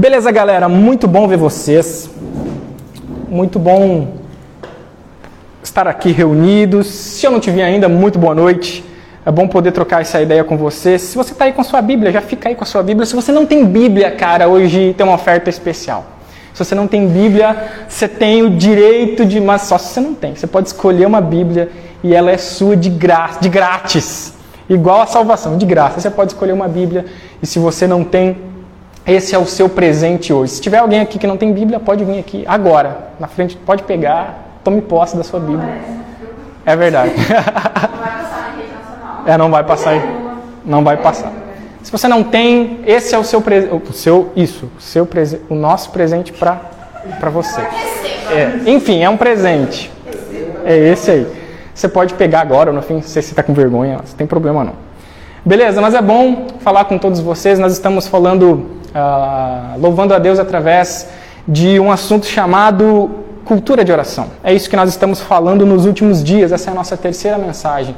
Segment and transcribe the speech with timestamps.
[0.00, 0.66] Beleza, galera?
[0.66, 2.08] Muito bom ver vocês.
[3.28, 4.14] Muito bom
[5.62, 6.86] estar aqui reunidos.
[6.86, 8.82] Se eu não te vi ainda, muito boa noite.
[9.26, 10.98] É bom poder trocar essa ideia com você.
[10.98, 13.04] Se você está aí com sua Bíblia, já fica aí com a sua Bíblia.
[13.04, 16.06] Se você não tem Bíblia, cara, hoje tem uma oferta especial.
[16.54, 17.54] Se você não tem Bíblia,
[17.86, 20.34] você tem o direito de, mas só se você não tem.
[20.34, 21.68] Você pode escolher uma Bíblia
[22.02, 24.32] e ela é sua de graça, de grátis.
[24.66, 26.00] Igual a salvação, de graça.
[26.00, 27.04] Você pode escolher uma Bíblia
[27.42, 28.48] e se você não tem,
[29.10, 30.52] esse é o seu presente hoje.
[30.52, 33.82] Se tiver alguém aqui que não tem Bíblia, pode vir aqui agora, na frente, pode
[33.82, 35.78] pegar, tome posse da sua Bíblia.
[36.64, 37.12] É verdade.
[39.26, 39.94] É, não vai passar.
[40.64, 41.30] Não vai passar.
[41.82, 45.42] Se você não tem, esse é o seu presente, o seu isso, o seu presente,
[45.50, 46.58] o nosso presente para
[47.18, 47.60] para você.
[48.30, 49.90] É, enfim, é um presente.
[50.64, 51.26] É esse aí.
[51.74, 54.26] Você pode pegar agora, no fim, não sei se você está com vergonha, não tem
[54.26, 54.74] problema não.
[55.44, 57.58] Beleza, mas é bom falar com todos vocês.
[57.58, 61.08] Nós estamos falando, uh, louvando a Deus através
[61.46, 63.10] de um assunto chamado
[63.44, 64.28] cultura de oração.
[64.44, 66.52] É isso que nós estamos falando nos últimos dias.
[66.52, 67.96] Essa é a nossa terceira mensagem.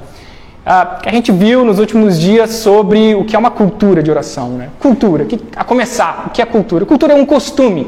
[0.64, 4.10] Uh, que a gente viu nos últimos dias sobre o que é uma cultura de
[4.10, 4.50] oração.
[4.50, 4.68] Né?
[4.78, 6.86] Cultura, que, a começar, o que é cultura?
[6.86, 7.86] Cultura é um costume,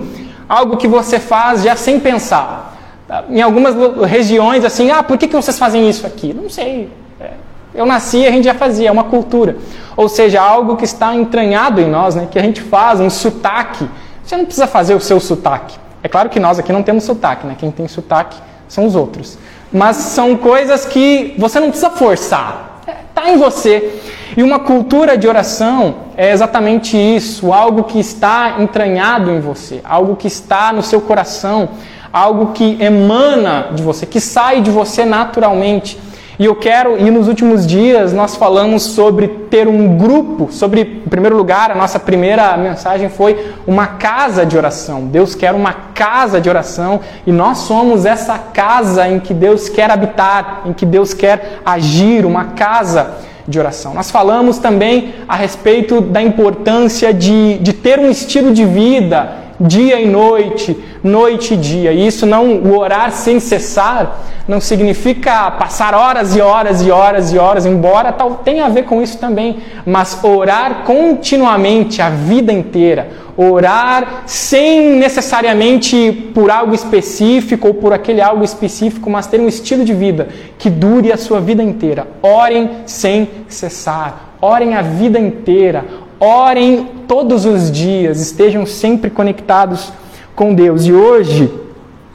[0.49, 2.77] algo que você faz já sem pensar.
[3.09, 3.75] Uh, em algumas
[4.07, 6.35] regiões, assim, ah, por que, que vocês fazem isso aqui?
[6.35, 6.91] Não sei.
[7.21, 7.31] É,
[7.75, 9.57] eu nasci e a gente já fazia, é uma cultura.
[9.97, 12.29] Ou seja, algo que está entranhado em nós, né?
[12.31, 13.89] que a gente faz, um sotaque.
[14.23, 15.77] Você não precisa fazer o seu sotaque.
[16.03, 17.57] É claro que nós aqui não temos sotaque, né?
[17.59, 18.37] quem tem sotaque
[18.69, 19.39] são os outros
[19.75, 22.81] mas são coisas que você não precisa forçar.
[23.09, 24.01] Está em você.
[24.37, 30.15] E uma cultura de oração é exatamente isso, algo que está entranhado em você, algo
[30.15, 31.71] que está no seu coração,
[32.13, 35.99] algo que emana de você, que sai de você naturalmente.
[36.37, 41.09] E eu quero, e nos últimos dias nós falamos sobre ter um grupo, sobre, em
[41.09, 45.07] primeiro lugar, a nossa primeira mensagem foi uma casa de oração.
[45.07, 49.91] Deus quer uma casa de oração e nós somos essa casa em que Deus quer
[49.91, 53.13] habitar, em que Deus quer agir, uma casa
[53.47, 53.95] de oração.
[53.95, 60.01] Nós falamos também a respeito da importância de, de ter um estilo de vida dia
[60.01, 61.93] e noite, noite e dia.
[61.93, 67.33] E isso não, o orar sem cessar, não significa passar horas e horas e horas
[67.33, 72.53] e horas, embora tal tenha a ver com isso também, mas orar continuamente a vida
[72.53, 79.49] inteira, orar sem necessariamente por algo específico ou por aquele algo específico, mas ter um
[79.49, 80.29] estilo de vida
[80.59, 82.07] que dure a sua vida inteira.
[82.23, 84.35] Orem sem cessar.
[84.41, 85.85] Orem a vida inteira,
[86.19, 89.93] Orem todos os dias, estejam sempre conectados
[90.35, 90.87] com Deus.
[90.87, 91.53] E hoje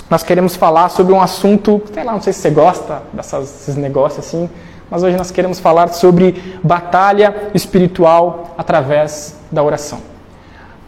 [0.10, 4.26] nós queremos falar sobre um assunto, sei lá, não sei se você gosta desses negócios
[4.26, 4.50] assim,
[4.90, 10.00] mas hoje nós queremos falar sobre batalha espiritual através da oração.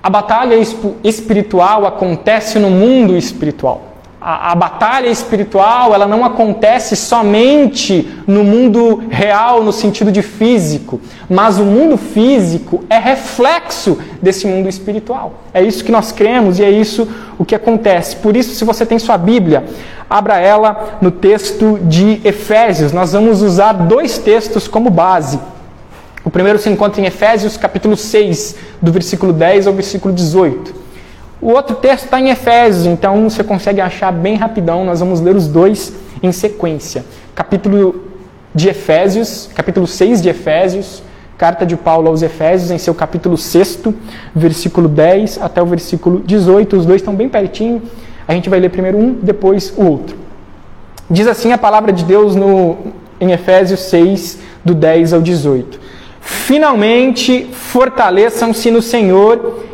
[0.01, 0.55] A batalha
[1.03, 3.90] espiritual acontece no mundo espiritual
[4.21, 11.01] a, a, batalha espiritual ela não acontece somente no mundo real, no sentido de físico,
[11.27, 15.33] mas o mundo físico é reflexo desse mundo espiritual.
[15.51, 17.07] É isso que nós cremos e é isso
[17.39, 18.15] o que acontece.
[18.17, 19.65] Por isso, se você tem sua Bíblia,
[20.07, 22.91] abra ela no texto de Efésios.
[22.91, 25.39] Nós vamos usar dois textos como base.
[26.23, 30.80] O primeiro se encontra em Efésios, capítulo 6, do versículo 10 ao versículo 18.
[31.41, 34.85] O outro texto está em Efésios, então você consegue achar bem rapidão.
[34.85, 35.91] Nós vamos ler os dois
[36.21, 37.03] em sequência.
[37.33, 38.03] Capítulo
[38.53, 41.01] de Efésios, capítulo 6 de Efésios,
[41.39, 43.79] carta de Paulo aos Efésios, em seu capítulo 6,
[44.35, 46.77] versículo 10 até o versículo 18.
[46.77, 47.81] Os dois estão bem pertinho.
[48.27, 50.15] A gente vai ler primeiro um, depois o outro.
[51.09, 52.77] Diz assim a palavra de Deus no,
[53.19, 55.79] em Efésios 6, do 10 ao 18.
[56.21, 59.70] Finalmente, fortaleçam-se no Senhor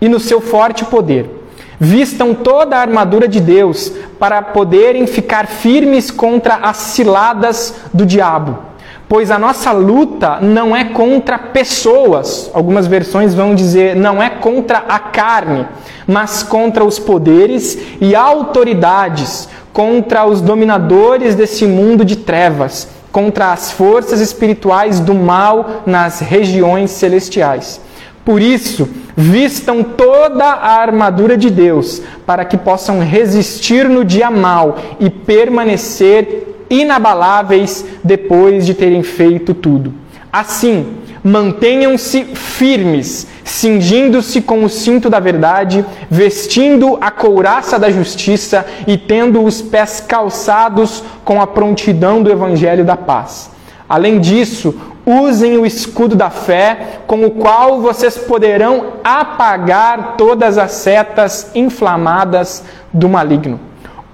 [0.00, 1.38] e no seu forte poder.
[1.80, 8.68] Vistam toda a armadura de Deus para poderem ficar firmes contra as ciladas do diabo.
[9.08, 14.84] Pois a nossa luta não é contra pessoas, algumas versões vão dizer não é contra
[14.86, 15.66] a carne,
[16.06, 23.72] mas contra os poderes e autoridades, contra os dominadores desse mundo de trevas, contra as
[23.72, 27.80] forças espirituais do mal nas regiões celestiais.
[28.26, 28.86] Por isso,
[29.20, 36.64] vistam toda a armadura de Deus, para que possam resistir no dia mal e permanecer
[36.70, 39.92] inabaláveis depois de terem feito tudo.
[40.32, 48.96] Assim, mantenham-se firmes, cingindo-se com o cinto da verdade, vestindo a couraça da justiça e
[48.96, 53.50] tendo os pés calçados com a prontidão do evangelho da paz.
[53.88, 54.76] Além disso,
[55.08, 62.62] Usem o escudo da fé, com o qual vocês poderão apagar todas as setas inflamadas
[62.92, 63.58] do maligno.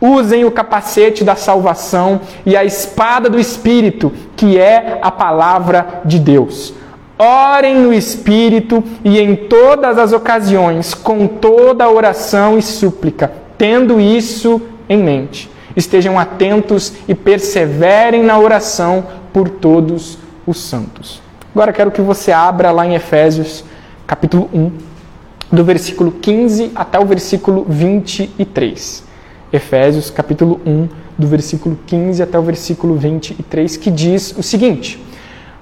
[0.01, 6.21] Usem o capacete da salvação e a espada do Espírito, que é a palavra de
[6.21, 6.73] Deus.
[7.19, 14.63] Orem no Espírito e em todas as ocasiões, com toda oração e súplica, tendo isso
[14.89, 15.51] em mente.
[15.75, 21.21] Estejam atentos e perseverem na oração por todos os santos.
[21.55, 23.65] Agora quero que você abra lá em Efésios,
[24.07, 24.73] capítulo 1,
[25.53, 29.05] do versículo 15 até o versículo 23.
[29.53, 35.01] Efésios, capítulo 1, do versículo 15 até o versículo 23, que diz o seguinte: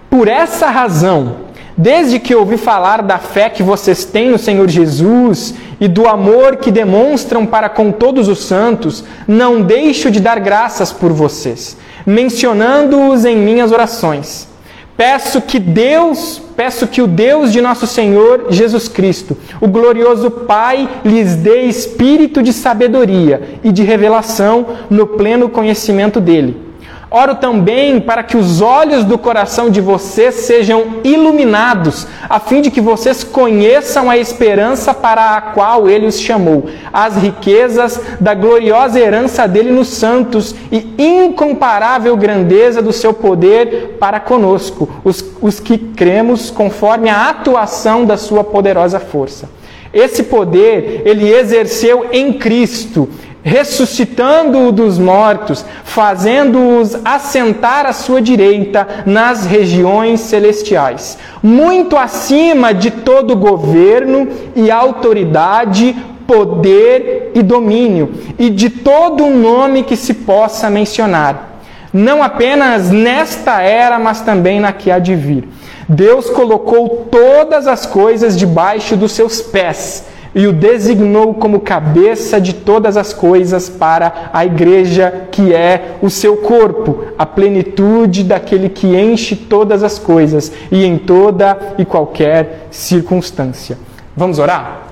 [0.09, 1.37] Por essa razão,
[1.77, 6.57] Desde que ouvi falar da fé que vocês têm no Senhor Jesus e do amor
[6.57, 13.25] que demonstram para com todos os santos, não deixo de dar graças por vocês, mencionando-os
[13.25, 14.52] em minhas orações.
[14.97, 20.89] Peço que Deus, peço que o Deus de nosso Senhor Jesus Cristo, o glorioso Pai,
[21.05, 26.72] lhes dê espírito de sabedoria e de revelação no pleno conhecimento dele
[27.15, 32.71] Oro também para que os olhos do coração de vocês sejam iluminados, a fim de
[32.71, 38.99] que vocês conheçam a esperança para a qual ele os chamou, as riquezas da gloriosa
[38.99, 45.77] herança dele nos santos e incomparável grandeza do seu poder para conosco, os, os que
[45.77, 49.51] cremos conforme a atuação da sua poderosa força.
[49.93, 53.07] Esse poder ele exerceu em Cristo
[53.43, 63.37] ressuscitando-o dos mortos, fazendo-os assentar à sua direita nas regiões celestiais, muito acima de todo
[63.37, 65.97] governo e autoridade,
[66.27, 71.61] poder e domínio, e de todo nome que se possa mencionar,
[71.93, 75.49] não apenas nesta era, mas também na que há de vir.
[75.89, 82.55] Deus colocou todas as coisas debaixo dos seus pés e o designou como cabeça de
[82.55, 88.97] todas as coisas para a igreja, que é o seu corpo, a plenitude daquele que
[88.97, 93.79] enche todas as coisas e em toda e qualquer circunstância.
[94.17, 94.83] Vamos orar?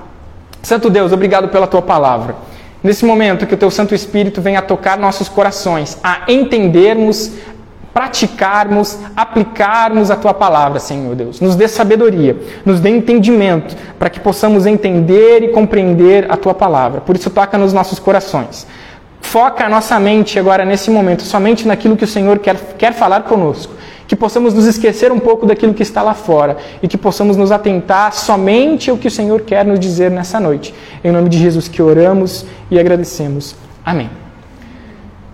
[0.61, 2.35] Santo Deus, obrigado pela tua palavra.
[2.83, 7.33] Nesse momento que o teu Santo Espírito venha tocar nossos corações, a entendermos
[7.93, 11.41] praticarmos, aplicarmos a tua palavra, Senhor Deus.
[11.41, 17.01] Nos dê sabedoria, nos dê entendimento, para que possamos entender e compreender a tua palavra.
[17.01, 18.65] Por isso, toca nos nossos corações.
[19.19, 23.23] Foca a nossa mente agora, nesse momento, somente naquilo que o Senhor quer, quer falar
[23.23, 23.73] conosco.
[24.07, 27.49] Que possamos nos esquecer um pouco daquilo que está lá fora e que possamos nos
[27.49, 30.73] atentar somente ao que o Senhor quer nos dizer nessa noite.
[31.01, 33.55] Em nome de Jesus que oramos e agradecemos.
[33.85, 34.20] Amém.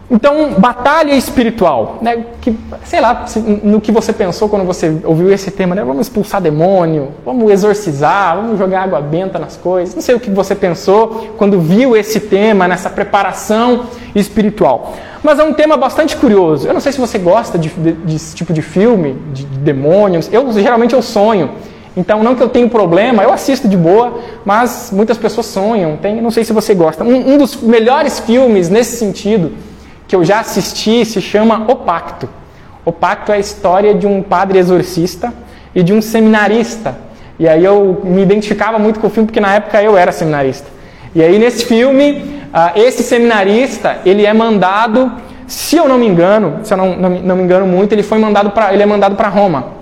[0.09, 2.23] Então, batalha espiritual, né?
[2.39, 3.25] que, sei lá,
[3.61, 5.83] no que você pensou quando você ouviu esse tema, né?
[5.83, 9.93] vamos expulsar demônio, vamos exorcizar, vamos jogar água benta nas coisas.
[9.93, 14.93] Não sei o que você pensou quando viu esse tema, nessa preparação espiritual.
[15.21, 16.65] Mas é um tema bastante curioso.
[16.65, 20.29] Eu não sei se você gosta de, de, desse tipo de filme, de, de demônios.
[20.31, 21.51] Eu geralmente eu sonho.
[21.97, 25.97] Então, não que eu tenha problema, eu assisto de boa, mas muitas pessoas sonham.
[25.97, 27.03] Tem, não sei se você gosta.
[27.03, 29.51] Um, um dos melhores filmes nesse sentido
[30.07, 32.29] que eu já assisti se chama O Pacto.
[32.85, 35.33] O Pacto é a história de um padre exorcista
[35.75, 36.97] e de um seminarista.
[37.37, 40.67] E aí eu me identificava muito com o filme porque na época eu era seminarista.
[41.13, 45.11] E aí nesse filme, uh, esse seminarista, ele é mandado,
[45.45, 48.17] se eu não me engano, se eu não, não, não me engano muito, ele foi
[48.17, 49.77] mandado para ele é mandado para Roma.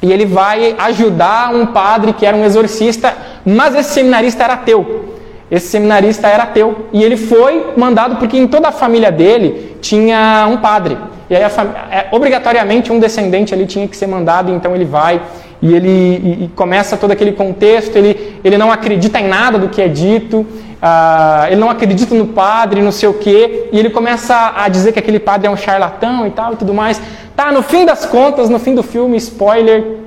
[0.00, 5.17] E ele vai ajudar um padre que era um exorcista, mas esse seminarista era ateu.
[5.50, 10.46] Esse seminarista era ateu e ele foi mandado porque em toda a família dele tinha
[10.50, 10.98] um padre.
[11.30, 15.20] E aí, é, obrigatoriamente, um descendente ali tinha que ser mandado, então ele vai
[15.60, 17.96] e ele e, e começa todo aquele contexto.
[17.96, 22.28] Ele, ele não acredita em nada do que é dito, uh, ele não acredita no
[22.28, 25.56] padre, não sei o quê, e ele começa a dizer que aquele padre é um
[25.56, 27.00] charlatão e tal e tudo mais.
[27.34, 29.98] Tá, no fim das contas, no fim do filme, spoiler,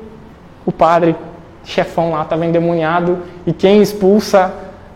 [0.65, 1.15] o padre,
[1.63, 4.51] chefão lá, estava endemoniado e quem expulsa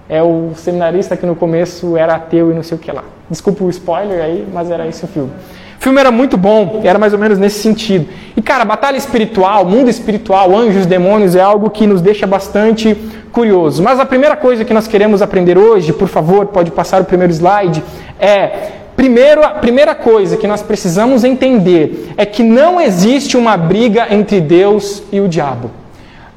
[0.08, 3.04] é o seminarista que no começo era ateu e não sei o que lá.
[3.30, 5.32] Desculpa o spoiler aí, mas era esse o filme.
[5.80, 8.08] O filme era muito bom, era mais ou menos nesse sentido.
[8.36, 12.96] E cara, batalha espiritual, mundo espiritual, anjos, demônios, é algo que nos deixa bastante
[13.32, 13.84] curioso.
[13.84, 17.34] Mas a primeira coisa que nós queremos aprender hoje, por favor, pode passar o primeiro
[17.34, 17.84] slide,
[18.20, 24.08] é Primeiro, a primeira coisa que nós precisamos entender é que não existe uma briga
[24.10, 25.70] entre Deus e o diabo.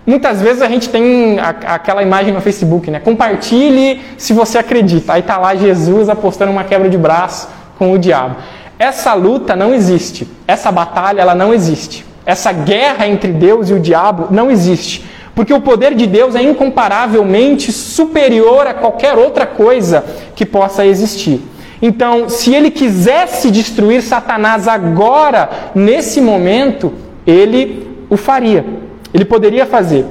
[0.08, 2.98] Muitas vezes a gente tem a, aquela imagem no Facebook, né?
[2.98, 5.12] Compartilhe se você acredita.
[5.12, 7.46] Aí tá lá Jesus apostando uma quebra de braço
[7.78, 8.36] com o diabo.
[8.78, 10.26] Essa luta não existe.
[10.46, 12.06] Essa batalha ela não existe.
[12.24, 15.04] essa guerra entre Deus e o diabo não existe.
[15.34, 20.02] Porque o poder de Deus é incomparavelmente superior a qualquer outra coisa
[20.34, 21.42] que possa existir.
[21.82, 26.94] Então, se ele quisesse destruir Satanás agora, nesse momento,
[27.26, 28.87] ele o faria.
[29.12, 30.06] Ele poderia fazer.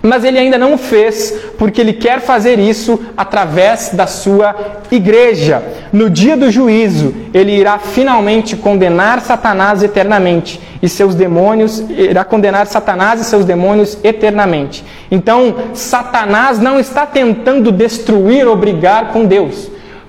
[0.00, 4.54] Mas ele ainda não fez, porque ele quer fazer isso através da sua
[4.92, 5.60] igreja.
[5.92, 12.68] No dia do juízo, ele irá finalmente condenar Satanás eternamente e seus demônios, irá condenar
[12.68, 14.84] Satanás e seus demônios eternamente.
[15.10, 19.68] Então, Satanás não está tentando destruir ou brigar com Deus,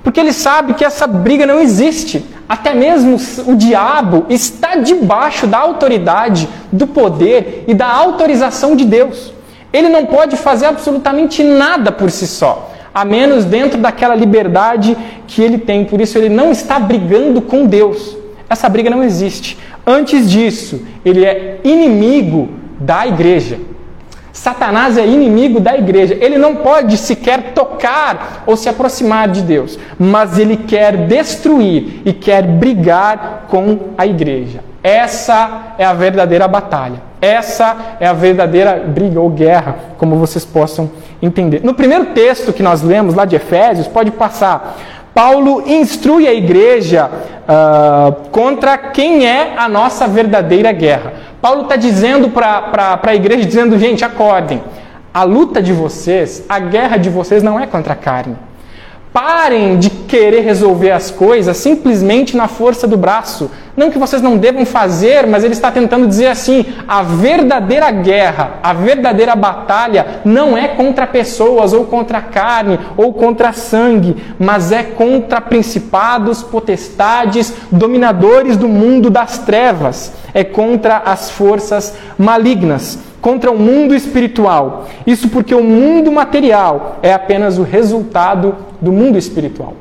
[0.10, 2.26] porque ele sabe que essa briga não existe.
[2.50, 9.32] Até mesmo o diabo está debaixo da autoridade, do poder e da autorização de Deus.
[9.72, 14.98] Ele não pode fazer absolutamente nada por si só, a menos dentro daquela liberdade
[15.28, 15.86] que ele tem.
[15.86, 18.18] Por isso, ele não está brigando com Deus.
[18.50, 19.60] Essa briga não existe.
[19.86, 22.50] Antes disso, ele é inimigo
[22.80, 23.60] da igreja.
[24.40, 26.18] Satanás é inimigo da igreja.
[26.18, 32.14] Ele não pode sequer tocar ou se aproximar de Deus, mas ele quer destruir e
[32.14, 34.62] quer brigar com a igreja.
[34.82, 37.02] Essa é a verdadeira batalha.
[37.22, 40.90] Essa é a verdadeira briga ou guerra, como vocês possam
[41.22, 41.60] entender.
[41.62, 44.78] No primeiro texto que nós lemos lá de Efésios, pode passar.
[45.14, 51.14] Paulo instrui a igreja uh, contra quem é a nossa verdadeira guerra.
[51.42, 54.62] Paulo está dizendo para a igreja, dizendo, gente, acordem.
[55.14, 58.38] A luta de vocês, a guerra de vocês não é contra a carne
[59.12, 63.50] Parem de querer resolver as coisas simplesmente na força do braço.
[63.80, 68.56] Não que vocês não devam fazer, mas ele está tentando dizer assim: a verdadeira guerra,
[68.62, 74.84] a verdadeira batalha não é contra pessoas, ou contra carne, ou contra sangue, mas é
[74.84, 80.12] contra principados, potestades, dominadores do mundo das trevas.
[80.34, 84.88] É contra as forças malignas contra o mundo espiritual.
[85.06, 89.74] Isso porque o mundo material é apenas o resultado do mundo espiritual.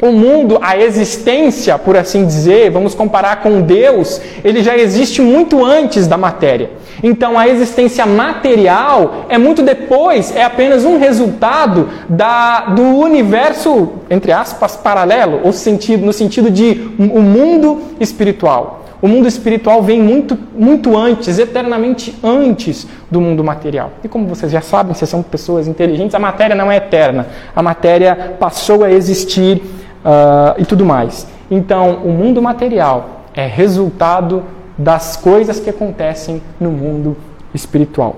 [0.00, 5.64] O mundo, a existência, por assim dizer, vamos comparar com Deus, ele já existe muito
[5.64, 6.70] antes da matéria.
[7.02, 14.30] Então a existência material é muito depois, é apenas um resultado da, do universo, entre
[14.30, 18.84] aspas, paralelo, ou sentido, no sentido de o um mundo espiritual.
[19.00, 23.92] O mundo espiritual vem muito, muito antes, eternamente antes do mundo material.
[24.02, 27.26] E como vocês já sabem, se são pessoas inteligentes, a matéria não é eterna.
[27.54, 29.62] A matéria passou a existir
[30.04, 31.26] uh, e tudo mais.
[31.50, 34.42] Então, o mundo material é resultado
[34.76, 37.16] das coisas que acontecem no mundo
[37.54, 38.16] espiritual.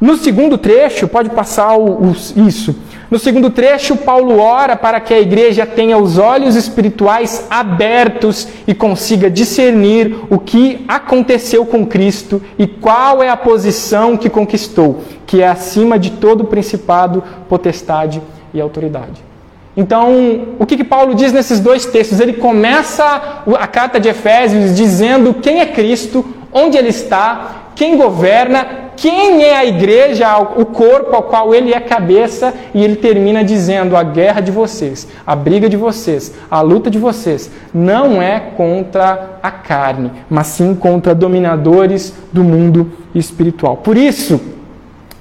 [0.00, 2.74] No segundo trecho, pode passar o, o, isso.
[3.10, 8.72] No segundo trecho, Paulo ora para que a igreja tenha os olhos espirituais abertos e
[8.72, 15.42] consiga discernir o que aconteceu com Cristo e qual é a posição que conquistou, que
[15.42, 18.22] é acima de todo principado, potestade
[18.54, 19.29] e autoridade.
[19.76, 22.20] Então, o que, que Paulo diz nesses dois textos?
[22.20, 28.90] Ele começa a carta de Efésios dizendo quem é Cristo, onde ele está, quem governa
[29.00, 33.96] quem é a igreja, o corpo ao qual ele é cabeça, e ele termina dizendo:
[33.96, 39.38] a guerra de vocês, a briga de vocês, a luta de vocês, não é contra
[39.42, 43.78] a carne, mas sim contra dominadores do mundo espiritual.
[43.78, 44.38] Por isso,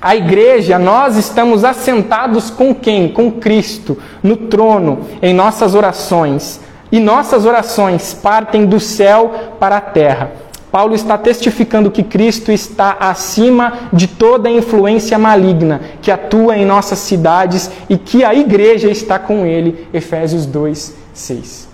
[0.02, 3.10] a igreja, nós estamos assentados com quem?
[3.10, 6.62] Com Cristo, no trono, em nossas orações.
[6.92, 10.32] E nossas orações partem do céu para a terra.
[10.72, 17.00] Paulo está testificando que Cristo está acima de toda influência maligna que atua em nossas
[17.00, 19.88] cidades e que a igreja está com ele.
[19.94, 21.69] Efésios 2, 6.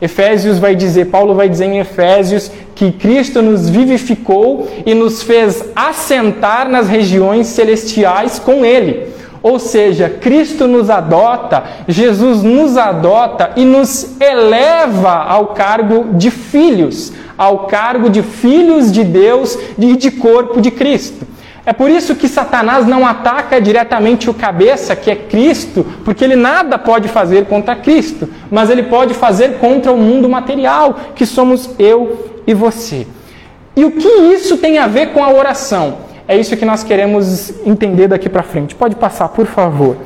[0.00, 5.64] Efésios vai dizer, Paulo vai dizer em Efésios que Cristo nos vivificou e nos fez
[5.76, 9.08] assentar nas regiões celestiais com ele.
[9.42, 17.12] Ou seja, Cristo nos adota, Jesus nos adota e nos eleva ao cargo de filhos
[17.40, 21.26] ao cargo de filhos de Deus e de corpo de Cristo.
[21.64, 26.36] É por isso que Satanás não ataca diretamente o cabeça, que é Cristo, porque ele
[26.36, 31.70] nada pode fazer contra Cristo, mas ele pode fazer contra o mundo material, que somos
[31.78, 33.06] eu e você.
[33.76, 35.98] E o que isso tem a ver com a oração?
[36.26, 38.74] É isso que nós queremos entender daqui para frente.
[38.74, 39.96] Pode passar, por favor.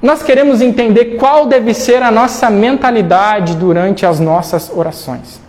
[0.00, 5.39] Nós queremos entender qual deve ser a nossa mentalidade durante as nossas orações.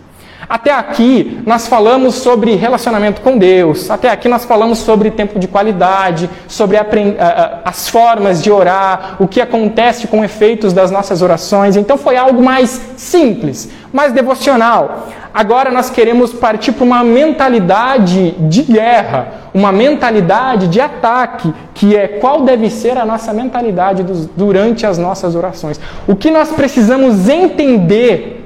[0.52, 5.48] Até aqui nós falamos sobre relacionamento com Deus, até aqui nós falamos sobre tempo de
[5.48, 6.76] qualidade, sobre
[7.64, 11.74] as formas de orar, o que acontece com efeitos das nossas orações.
[11.74, 15.08] Então foi algo mais simples, mais devocional.
[15.32, 22.06] Agora nós queremos partir para uma mentalidade de guerra, uma mentalidade de ataque, que é
[22.06, 24.04] qual deve ser a nossa mentalidade
[24.36, 25.80] durante as nossas orações.
[26.06, 28.40] O que nós precisamos entender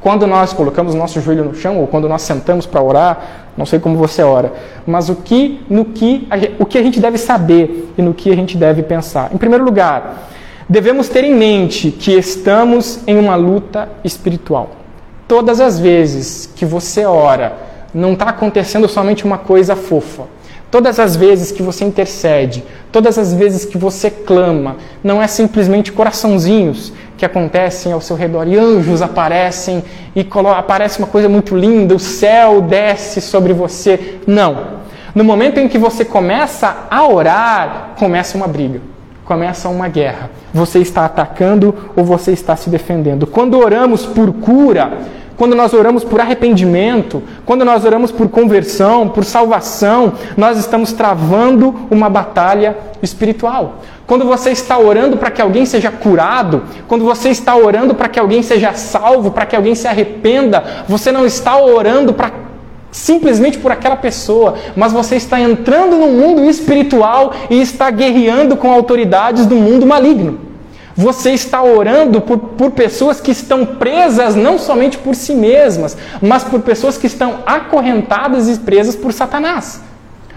[0.00, 3.78] quando nós colocamos nosso joelho no chão ou quando nós sentamos para orar, não sei
[3.78, 4.52] como você ora,
[4.86, 6.26] mas o que, no que,
[6.58, 9.30] o que a gente deve saber e no que a gente deve pensar.
[9.34, 10.30] Em primeiro lugar,
[10.68, 14.70] devemos ter em mente que estamos em uma luta espiritual.
[15.28, 17.52] Todas as vezes que você ora,
[17.92, 20.24] não está acontecendo somente uma coisa fofa.
[20.70, 22.62] Todas as vezes que você intercede,
[22.92, 28.46] todas as vezes que você clama, não é simplesmente coraçãozinhos que acontecem ao seu redor
[28.46, 29.82] e anjos aparecem
[30.14, 30.24] e
[30.56, 34.20] aparece uma coisa muito linda, o céu desce sobre você.
[34.26, 34.80] Não.
[35.12, 38.80] No momento em que você começa a orar, começa uma briga,
[39.24, 40.30] começa uma guerra.
[40.54, 43.26] Você está atacando ou você está se defendendo.
[43.26, 44.92] Quando oramos por cura,
[45.40, 51.74] quando nós oramos por arrependimento, quando nós oramos por conversão, por salvação, nós estamos travando
[51.90, 53.76] uma batalha espiritual.
[54.06, 58.20] Quando você está orando para que alguém seja curado, quando você está orando para que
[58.20, 62.32] alguém seja salvo, para que alguém se arrependa, você não está orando para
[62.90, 68.70] simplesmente por aquela pessoa, mas você está entrando no mundo espiritual e está guerreando com
[68.70, 70.49] autoridades do mundo maligno.
[70.96, 76.42] Você está orando por, por pessoas que estão presas não somente por si mesmas, mas
[76.42, 79.80] por pessoas que estão acorrentadas e presas por Satanás.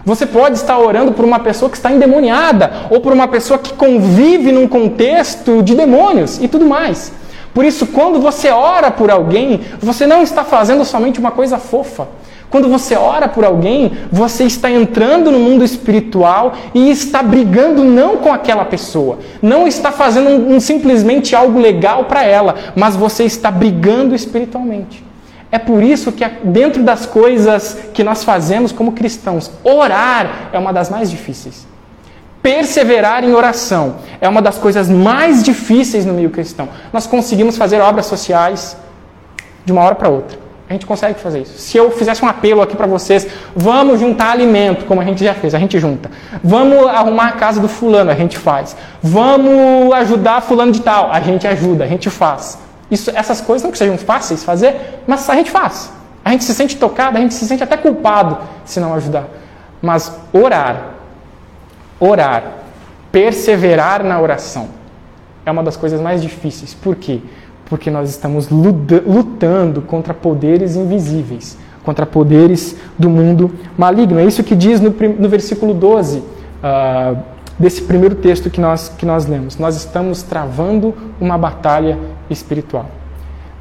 [0.06, 3.74] Você pode estar orando por uma pessoa que está endemoniada, ou por uma pessoa que
[3.74, 7.12] convive num contexto de demônios e tudo mais.
[7.54, 12.08] Por isso, quando você ora por alguém, você não está fazendo somente uma coisa fofa.
[12.54, 18.18] Quando você ora por alguém, você está entrando no mundo espiritual e está brigando não
[18.18, 23.24] com aquela pessoa, não está fazendo um, um, simplesmente algo legal para ela, mas você
[23.24, 25.04] está brigando espiritualmente.
[25.52, 30.72] É por isso que, dentro das coisas que nós fazemos como cristãos, orar é uma
[30.72, 31.66] das mais difíceis.
[32.44, 36.70] Perseverar em oração é uma das coisas mais difíceis no meio cristão.
[36.94, 38.78] Nós conseguimos fazer obras sociais
[39.66, 40.42] de uma hora para outra.
[40.74, 41.56] A gente consegue fazer isso.
[41.60, 45.36] Se eu fizesse um apelo aqui para vocês, vamos juntar alimento, como a gente já
[45.36, 46.10] fez, a gente junta.
[46.44, 48.76] Vamos arrumar a casa do fulano, a gente faz.
[49.00, 52.58] Vamos ajudar fulano de tal, a gente ajuda, a gente faz.
[52.90, 55.94] Isso, essas coisas não que sejam fáceis de fazer, mas a gente faz.
[56.26, 59.26] A gente se sente tocado, a gente se sente até culpado se não ajudar.
[59.80, 60.96] Mas orar,
[62.00, 62.46] orar,
[63.12, 64.70] perseverar na oração
[65.46, 66.74] é uma das coisas mais difíceis.
[66.74, 67.20] Por quê?
[67.20, 67.42] porque
[67.90, 74.20] nós estamos lutando contra poderes invisíveis, contra poderes do mundo maligno.
[74.20, 76.24] É isso que diz no, no versículo 12 uh,
[76.64, 77.16] ah,
[77.58, 79.58] desse primeiro texto que nós, que nós lemos.
[79.58, 81.98] Nós estamos travando uma batalha
[82.30, 82.90] espiritual.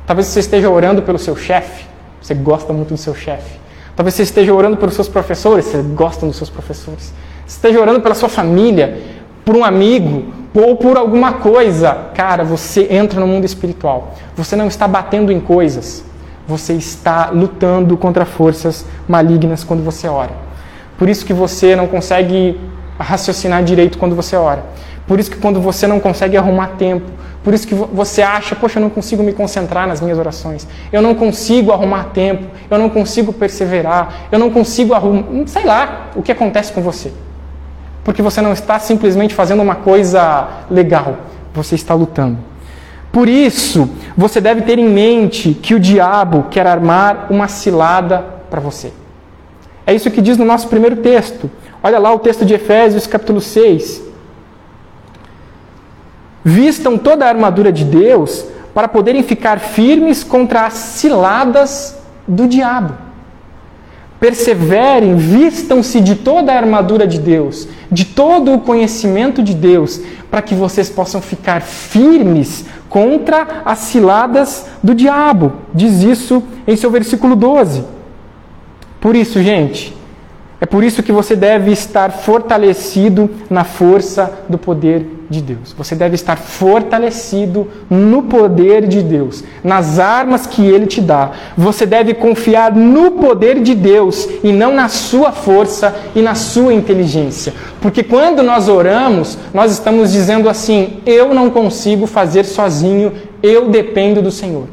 [0.07, 1.87] Talvez você esteja orando pelo seu chefe,
[2.20, 3.61] você gosta muito do seu chefe.
[3.94, 7.12] Talvez você esteja orando pelos seus professores, você gosta dos seus professores.
[7.46, 9.01] Esteja orando pela sua família,
[9.44, 14.14] por um amigo, ou por alguma coisa, cara, você entra no mundo espiritual.
[14.36, 16.04] Você não está batendo em coisas,
[16.46, 20.32] você está lutando contra forças malignas quando você ora.
[20.98, 22.60] Por isso que você não consegue
[22.98, 24.62] raciocinar direito quando você ora.
[25.06, 27.10] Por isso que quando você não consegue arrumar tempo,
[27.42, 30.68] por isso que você acha, poxa, eu não consigo me concentrar nas minhas orações.
[30.92, 36.10] Eu não consigo arrumar tempo, eu não consigo perseverar, eu não consigo arrumar, sei lá,
[36.14, 37.10] o que acontece com você.
[38.04, 41.18] Porque você não está simplesmente fazendo uma coisa legal,
[41.54, 42.38] você está lutando.
[43.12, 48.60] Por isso, você deve ter em mente que o diabo quer armar uma cilada para
[48.60, 48.92] você.
[49.86, 51.50] É isso que diz no nosso primeiro texto.
[51.82, 54.02] Olha lá o texto de Efésios, capítulo 6.
[56.44, 63.01] Vistam toda a armadura de Deus para poderem ficar firmes contra as ciladas do diabo
[64.22, 70.40] perseverem, vistam-se de toda a armadura de Deus, de todo o conhecimento de Deus, para
[70.40, 75.54] que vocês possam ficar firmes contra as ciladas do diabo.
[75.74, 77.82] Diz isso em seu versículo 12.
[79.00, 79.92] Por isso, gente,
[80.62, 85.75] é por isso que você deve estar fortalecido na força do poder de Deus.
[85.77, 91.33] Você deve estar fortalecido no poder de Deus, nas armas que Ele te dá.
[91.59, 96.72] Você deve confiar no poder de Deus e não na sua força e na sua
[96.72, 97.53] inteligência.
[97.81, 104.22] Porque quando nós oramos, nós estamos dizendo assim: eu não consigo fazer sozinho, eu dependo
[104.22, 104.68] do Senhor.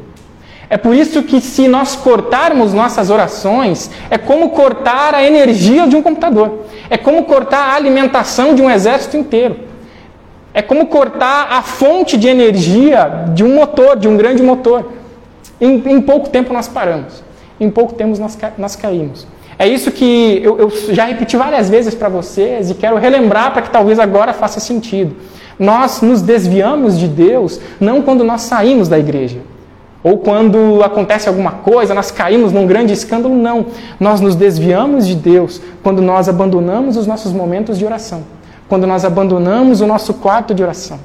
[0.70, 5.96] É por isso que, se nós cortarmos nossas orações, é como cortar a energia de
[5.96, 6.66] um computador.
[6.88, 9.56] É como cortar a alimentação de um exército inteiro.
[10.54, 14.92] É como cortar a fonte de energia de um motor, de um grande motor.
[15.60, 17.22] Em, em pouco tempo nós paramos.
[17.58, 19.26] em pouco tempo nós, nós caímos.
[19.58, 23.60] É isso que eu, eu já repeti várias vezes para vocês e quero relembrar para
[23.62, 25.14] que talvez agora faça sentido.
[25.58, 29.40] Nós nos desviamos de Deus não quando nós saímos da igreja,
[30.02, 33.66] ou quando acontece alguma coisa, nós caímos num grande escândalo, não.
[33.98, 38.22] Nós nos desviamos de Deus quando nós abandonamos os nossos momentos de oração,
[38.68, 40.98] quando nós abandonamos o nosso quarto de oração.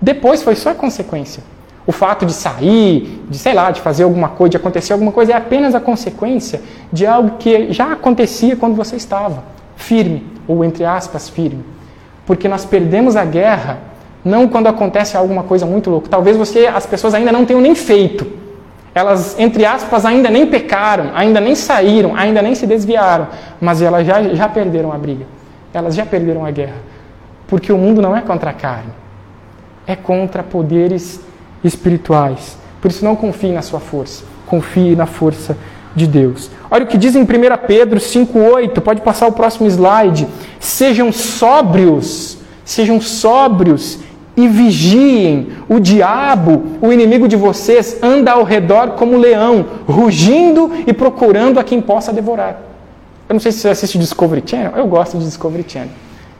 [0.00, 1.42] Depois foi só a consequência.
[1.86, 5.32] O fato de sair, de sei lá, de fazer alguma coisa, de acontecer alguma coisa,
[5.32, 9.44] é apenas a consequência de algo que já acontecia quando você estava
[9.76, 11.62] firme, ou entre aspas, firme.
[12.26, 13.80] Porque nós perdemos a guerra
[14.24, 16.08] não quando acontece alguma coisa muito louca.
[16.08, 18.26] Talvez você, as pessoas ainda não tenham nem feito.
[18.94, 23.26] Elas, entre aspas, ainda nem pecaram, ainda nem saíram, ainda nem se desviaram,
[23.60, 25.26] mas elas já, já perderam a briga.
[25.72, 26.76] Elas já perderam a guerra.
[27.48, 28.92] Porque o mundo não é contra a carne,
[29.86, 31.20] é contra poderes
[31.62, 32.56] espirituais.
[32.80, 35.56] Por isso, não confie na sua força, confie na força
[35.94, 36.50] de Deus.
[36.70, 37.26] Olha o que diz em 1
[37.66, 40.26] Pedro 5,8, pode passar o próximo slide.
[40.60, 43.98] Sejam sóbrios, sejam sóbrios
[44.36, 45.48] e vigiem.
[45.68, 51.64] O diabo, o inimigo de vocês, anda ao redor como leão, rugindo e procurando a
[51.64, 52.60] quem possa devorar.
[53.28, 55.90] Eu não sei se você assiste Discovery Channel, eu gosto de Discovery Channel.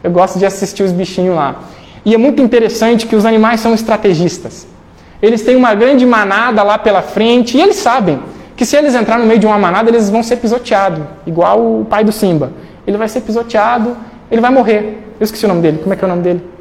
[0.03, 1.63] Eu gosto de assistir os bichinhos lá.
[2.05, 4.67] E é muito interessante que os animais são estrategistas.
[5.23, 8.21] Eles têm uma grande manada lá pela frente e eles sabem
[8.55, 11.87] que se eles entrar no meio de uma manada, eles vão ser pisoteados, igual o
[11.87, 12.53] pai do Simba.
[12.87, 13.97] Ele vai ser pisoteado,
[14.31, 15.03] ele vai morrer.
[15.19, 15.79] Eu esqueci o nome dele.
[15.79, 16.54] Como é que é o nome dele?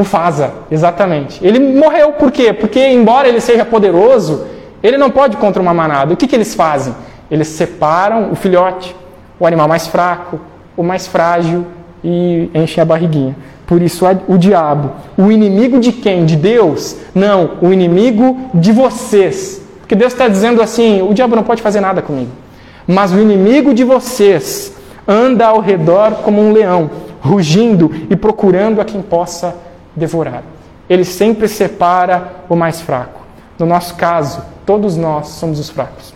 [0.00, 1.44] Mufasa, exatamente.
[1.46, 2.54] Ele morreu por quê?
[2.54, 4.46] Porque, embora ele seja poderoso,
[4.82, 6.14] ele não pode contra uma manada.
[6.14, 6.94] O que, que eles fazem?
[7.30, 8.96] Eles separam o filhote,
[9.38, 10.40] o animal mais fraco,
[10.74, 11.66] o mais frágil
[12.02, 13.36] e enchem a barriguinha.
[13.66, 16.24] Por isso, o diabo, o inimigo de quem?
[16.24, 16.96] De Deus?
[17.14, 19.62] Não, o inimigo de vocês.
[19.80, 22.30] Porque Deus está dizendo assim: o diabo não pode fazer nada comigo.
[22.86, 24.74] Mas o inimigo de vocês
[25.06, 29.54] anda ao redor como um leão, rugindo e procurando a quem possa
[29.94, 30.42] devorar.
[30.88, 33.20] Ele sempre separa o mais fraco.
[33.58, 36.14] No nosso caso, todos nós somos os fracos.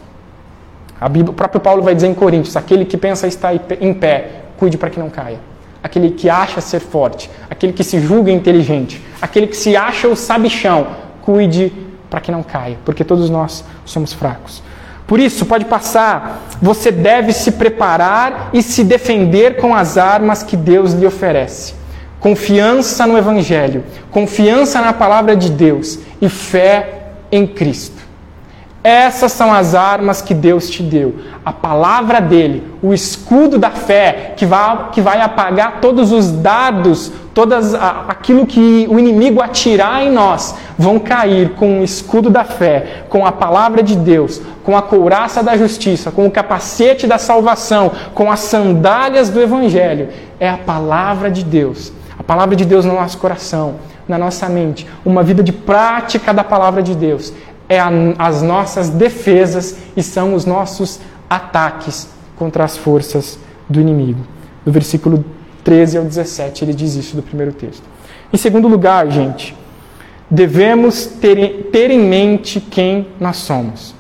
[1.11, 4.79] Bíblia, o próprio Paulo vai dizer em Coríntios: aquele que pensa estar em pé, cuide
[4.79, 5.39] para que não caia
[5.85, 10.17] aquele que acha ser forte, aquele que se julga inteligente, aquele que se acha o
[10.17, 10.87] sabichão,
[11.21, 11.71] cuide
[12.09, 14.63] para que não caia, porque todos nós somos fracos.
[15.07, 20.57] Por isso, pode passar, você deve se preparar e se defender com as armas que
[20.57, 21.75] Deus lhe oferece.
[22.25, 28.03] Confiança no Evangelho, confiança na palavra de Deus e fé em Cristo.
[28.83, 31.17] Essas são as armas que Deus te deu.
[31.45, 37.13] A palavra dele, o escudo da fé, que vai, que vai apagar todos os dados,
[37.35, 43.05] todas aquilo que o inimigo atirar em nós, vão cair com o escudo da fé,
[43.11, 47.93] com a palavra de Deus, com a couraça da justiça, com o capacete da salvação,
[48.15, 50.09] com as sandálias do evangelho.
[50.41, 51.93] É a palavra de Deus.
[52.27, 53.77] Palavra de Deus no nosso coração,
[54.09, 57.33] na nossa mente, uma vida de prática da palavra de Deus
[57.69, 64.21] é a, as nossas defesas e são os nossos ataques contra as forças do inimigo.
[64.65, 65.25] Do versículo
[65.63, 67.83] 13 ao 17, ele diz isso do primeiro texto.
[68.33, 69.55] Em segundo lugar, gente,
[70.31, 73.95] devemos ter, ter em mente quem nós somos.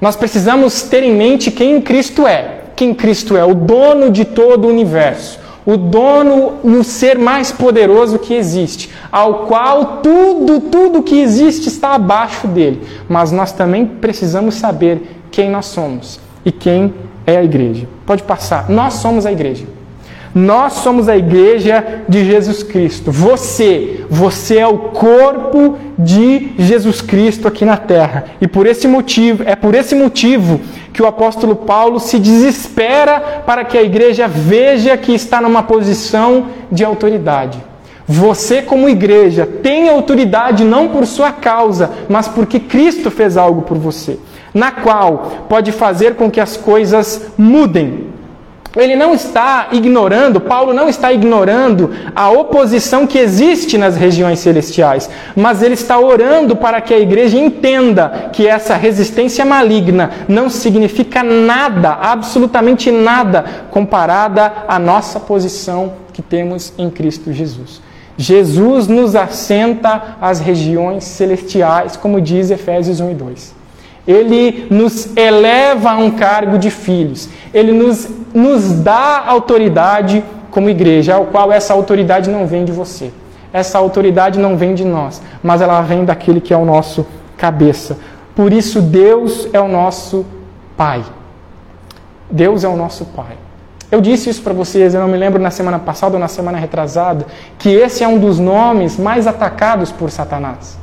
[0.00, 2.62] Nós precisamos ter em mente quem Cristo é.
[2.76, 7.50] Quem Cristo é, o dono de todo o universo o dono e o ser mais
[7.50, 12.82] poderoso que existe, ao qual tudo, tudo que existe está abaixo dele.
[13.08, 16.94] Mas nós também precisamos saber quem nós somos e quem
[17.26, 17.88] é a igreja.
[18.04, 18.68] Pode passar.
[18.68, 19.73] Nós somos a igreja.
[20.34, 23.12] Nós somos a igreja de Jesus Cristo.
[23.12, 28.24] Você, você é o corpo de Jesus Cristo aqui na terra.
[28.40, 30.60] E por esse motivo, é por esse motivo
[30.92, 36.46] que o apóstolo Paulo se desespera para que a igreja veja que está numa posição
[36.70, 37.62] de autoridade.
[38.06, 43.78] Você, como igreja, tem autoridade não por sua causa, mas porque Cristo fez algo por
[43.78, 44.18] você,
[44.52, 48.13] na qual pode fazer com que as coisas mudem
[48.76, 55.08] ele não está ignorando, Paulo não está ignorando a oposição que existe nas regiões celestiais,
[55.36, 61.22] mas ele está orando para que a igreja entenda que essa resistência maligna não significa
[61.22, 67.80] nada, absolutamente nada, comparada à nossa posição que temos em Cristo Jesus.
[68.16, 73.54] Jesus nos assenta às regiões celestiais, como diz Efésios 1 e 2.
[74.06, 77.28] Ele nos eleva a um cargo de filhos.
[77.52, 83.12] Ele nos, nos dá autoridade como igreja, ao qual essa autoridade não vem de você.
[83.52, 87.96] Essa autoridade não vem de nós, mas ela vem daquele que é o nosso cabeça.
[88.34, 90.26] Por isso, Deus é o nosso
[90.76, 91.04] Pai.
[92.28, 93.36] Deus é o nosso Pai.
[93.92, 96.58] Eu disse isso para vocês, eu não me lembro na semana passada ou na semana
[96.58, 100.76] retrasada, que esse é um dos nomes mais atacados por Satanás.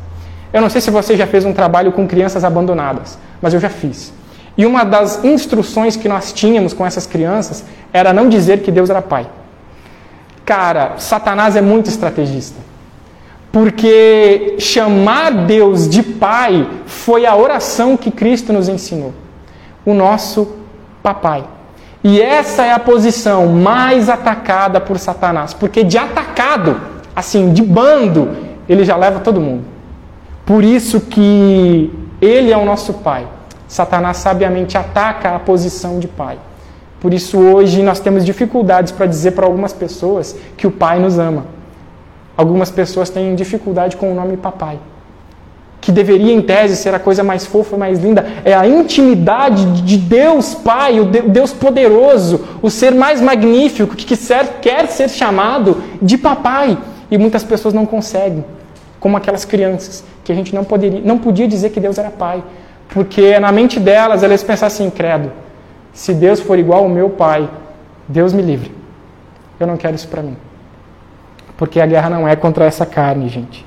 [0.53, 3.69] Eu não sei se você já fez um trabalho com crianças abandonadas, mas eu já
[3.69, 4.13] fiz.
[4.57, 8.89] E uma das instruções que nós tínhamos com essas crianças era não dizer que Deus
[8.89, 9.27] era pai.
[10.45, 12.59] Cara, Satanás é muito estrategista.
[13.51, 19.13] Porque chamar Deus de pai foi a oração que Cristo nos ensinou.
[19.85, 20.55] O nosso
[21.03, 21.43] papai.
[22.03, 26.79] E essa é a posição mais atacada por Satanás, porque de atacado,
[27.15, 28.35] assim, de bando,
[28.67, 29.63] ele já leva todo mundo.
[30.45, 33.27] Por isso que ele é o nosso pai.
[33.71, 36.37] Satanás sabiamente ataca a posição de pai.
[36.99, 41.17] Por isso hoje nós temos dificuldades para dizer para algumas pessoas que o pai nos
[41.17, 41.45] ama.
[42.35, 44.77] Algumas pessoas têm dificuldade com o nome papai
[45.79, 49.97] que deveria em tese ser a coisa mais fofa, mais linda, é a intimidade de
[49.97, 54.05] Deus Pai, o Deus poderoso, o ser mais magnífico que
[54.61, 56.77] quer ser chamado de papai.
[57.09, 58.45] E muitas pessoas não conseguem,
[58.99, 62.43] como aquelas crianças, que a gente não, poderia, não podia dizer que Deus era pai,
[62.91, 65.31] porque na mente delas elas pensavam assim, credo,
[65.93, 67.49] se Deus for igual ao meu pai,
[68.07, 68.71] Deus me livre.
[69.59, 70.37] Eu não quero isso para mim.
[71.57, 73.65] Porque a guerra não é contra essa carne, gente.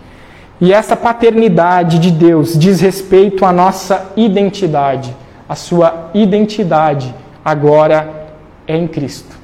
[0.61, 5.15] E essa paternidade de Deus diz respeito à nossa identidade.
[5.49, 8.29] A sua identidade agora
[8.67, 9.37] é em Cristo.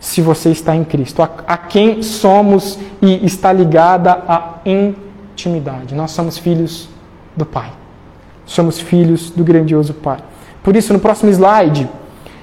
[0.00, 5.94] Se você está em Cristo, a, a quem somos e está ligada à intimidade.
[5.94, 6.88] Nós somos filhos
[7.36, 7.77] do Pai.
[8.48, 10.18] Somos filhos do grandioso Pai.
[10.62, 11.86] Por isso, no próximo slide,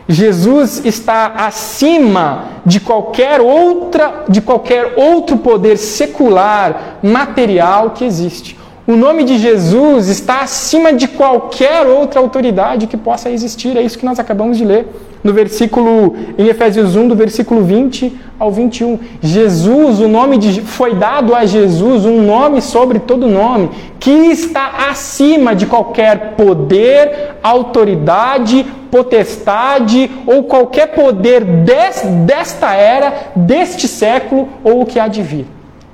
[0.08, 8.56] Jesus está acima de qualquer outra, de qualquer outro poder secular, material que existe.
[8.88, 13.76] O nome de Jesus está acima de qualquer outra autoridade que possa existir.
[13.76, 14.86] É isso que nós acabamos de ler
[15.24, 19.00] no versículo em Efésios 1, do versículo 20 ao 21.
[19.24, 24.88] Jesus, o nome de foi dado a Jesus um nome sobre todo nome, que está
[24.88, 34.82] acima de qualquer poder, autoridade, potestade ou qualquer poder des, desta era, deste século ou
[34.82, 35.48] o que há de vir.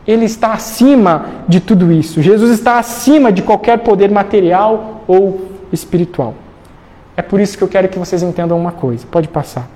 [0.08, 2.22] Ele está acima de tudo isso.
[2.22, 6.34] Jesus está acima de qualquer poder material ou espiritual.
[7.16, 9.06] É por isso que eu quero que vocês entendam uma coisa.
[9.10, 9.70] Pode passar.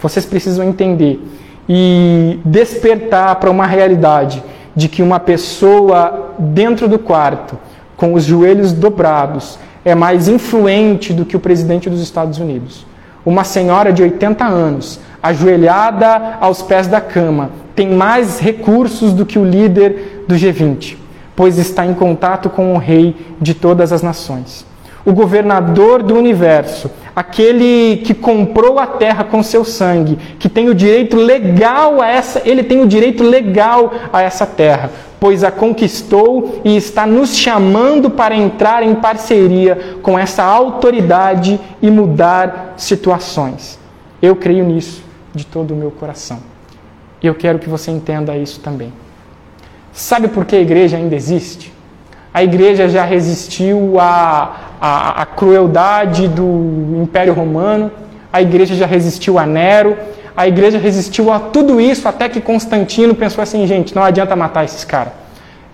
[0.00, 1.20] Vocês precisam entender
[1.68, 4.42] e despertar para uma realidade
[4.74, 7.58] de que uma pessoa dentro do quarto,
[7.96, 12.86] com os joelhos dobrados, é mais influente do que o presidente dos Estados Unidos.
[13.26, 19.38] Uma senhora de 80 anos, ajoelhada aos pés da cama, tem mais recursos do que
[19.38, 20.96] o líder do G20,
[21.36, 24.66] pois está em contato com o rei de todas as nações.
[25.04, 30.74] O governador do universo, aquele que comprou a terra com seu sangue, que tem o
[30.74, 36.60] direito legal a essa, ele tem o direito legal a essa terra, pois a conquistou
[36.64, 43.78] e está nos chamando para entrar em parceria com essa autoridade e mudar situações.
[44.20, 45.00] Eu creio nisso
[45.32, 46.57] de todo o meu coração.
[47.22, 48.92] E eu quero que você entenda isso também.
[49.92, 51.72] Sabe por que a igreja ainda existe?
[52.32, 57.90] A igreja já resistiu à, à, à crueldade do Império Romano,
[58.32, 59.96] a igreja já resistiu a Nero,
[60.36, 64.64] a igreja resistiu a tudo isso até que Constantino pensou assim: gente, não adianta matar
[64.64, 65.12] esses caras.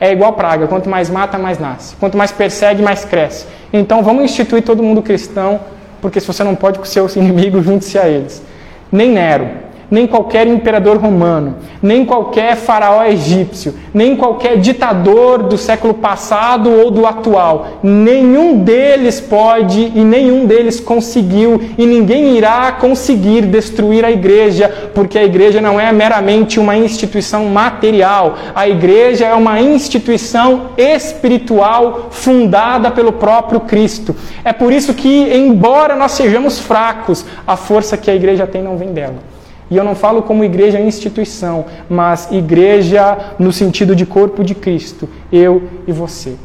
[0.01, 1.95] É igual praga, quanto mais mata, mais nasce.
[1.97, 3.47] Quanto mais persegue, mais cresce.
[3.73, 5.61] Então vamos instituir todo mundo cristão,
[6.01, 8.43] porque se você não pode com seus inimigos, junte-se a eles.
[8.91, 9.49] Nem Nero,
[9.91, 16.91] nem qualquer imperador romano, nem qualquer faraó egípcio, nem qualquer ditador do século passado ou
[16.91, 17.67] do atual.
[17.83, 25.19] Nenhum deles pode e nenhum deles conseguiu e ninguém irá conseguir destruir a igreja, porque
[25.19, 28.37] a igreja não é meramente uma instituição material.
[28.55, 34.15] A igreja é uma instituição espiritual fundada pelo próprio Cristo.
[34.45, 38.77] É por isso que, embora nós sejamos fracos, a força que a igreja tem não
[38.77, 39.34] vem dela.
[39.75, 45.09] E eu não falo como igreja instituição, mas igreja no sentido de corpo de Cristo,
[45.33, 46.37] eu e você.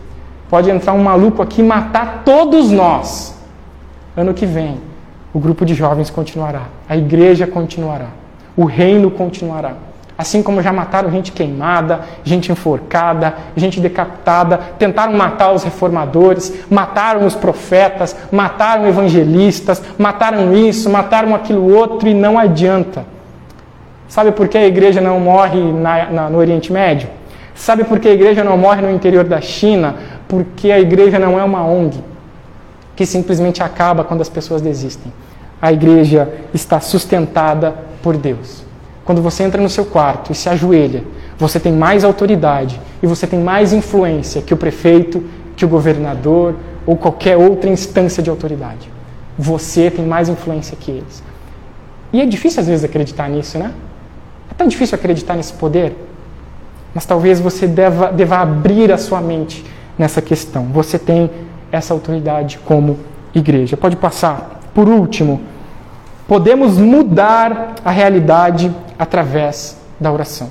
[0.50, 3.40] Pode entrar um maluco aqui e matar todos nós.
[4.18, 4.80] Ano que vem,
[5.32, 8.08] o grupo de jovens continuará, a igreja continuará,
[8.58, 9.74] o reino continuará.
[10.18, 17.28] Assim como já mataram gente queimada, gente enforcada, gente decapitada, tentaram matar os reformadores, mataram
[17.28, 23.19] os profetas, mataram evangelistas, mataram isso, mataram aquilo outro e não adianta.
[24.10, 27.08] Sabe por que a igreja não morre na, na, no Oriente Médio?
[27.54, 29.96] Sabe por que a igreja não morre no interior da China?
[30.28, 32.04] Porque a igreja não é uma ONG
[32.96, 35.14] que simplesmente acaba quando as pessoas desistem.
[35.62, 38.64] A igreja está sustentada por Deus.
[39.06, 41.04] Quando você entra no seu quarto e se ajoelha,
[41.38, 45.24] você tem mais autoridade e você tem mais influência que o prefeito,
[45.56, 48.90] que o governador ou qualquer outra instância de autoridade.
[49.38, 51.24] Você tem mais influência que eles.
[52.12, 53.72] E é difícil às vezes acreditar nisso, né?
[54.60, 55.96] Tão difícil acreditar nesse poder.
[56.94, 59.66] Mas talvez você deva, deva abrir a sua mente
[59.98, 60.66] nessa questão.
[60.74, 61.32] Você tem
[61.72, 63.00] essa autoridade como
[63.34, 63.78] igreja.
[63.78, 64.60] Pode passar.
[64.74, 65.40] Por último,
[66.28, 68.70] podemos mudar a realidade
[69.00, 70.50] através da oração.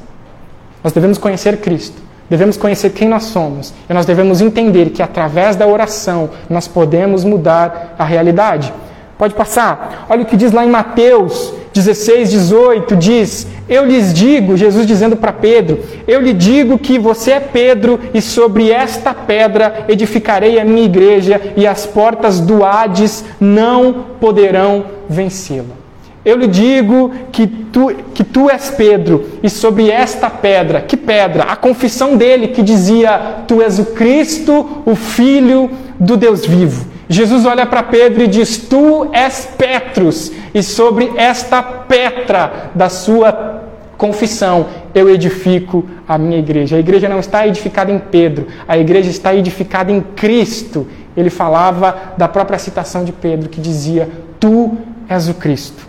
[0.82, 5.54] Nós devemos conhecer Cristo, devemos conhecer quem nós somos e nós devemos entender que através
[5.54, 8.72] da oração nós podemos mudar a realidade.
[9.18, 10.06] Pode passar.
[10.08, 15.16] Olha o que diz lá em Mateus 16, 18: diz: Eu lhes digo, Jesus dizendo
[15.16, 20.64] para Pedro: Eu lhe digo que você é Pedro, e sobre esta pedra edificarei a
[20.64, 25.76] minha igreja, e as portas do Hades não poderão vencê-la.
[26.24, 31.44] Eu lhe digo que tu, que tu és Pedro, e sobre esta pedra, que pedra?
[31.44, 36.97] A confissão dele que dizia: Tu és o Cristo, o Filho do Deus vivo.
[37.08, 43.62] Jesus olha para Pedro e diz: Tu és Petrus, e sobre esta Petra da sua
[43.96, 46.76] confissão eu edifico a minha igreja.
[46.76, 50.86] A igreja não está edificada em Pedro, a igreja está edificada em Cristo.
[51.16, 54.76] Ele falava da própria citação de Pedro que dizia: Tu
[55.08, 55.86] és o Cristo,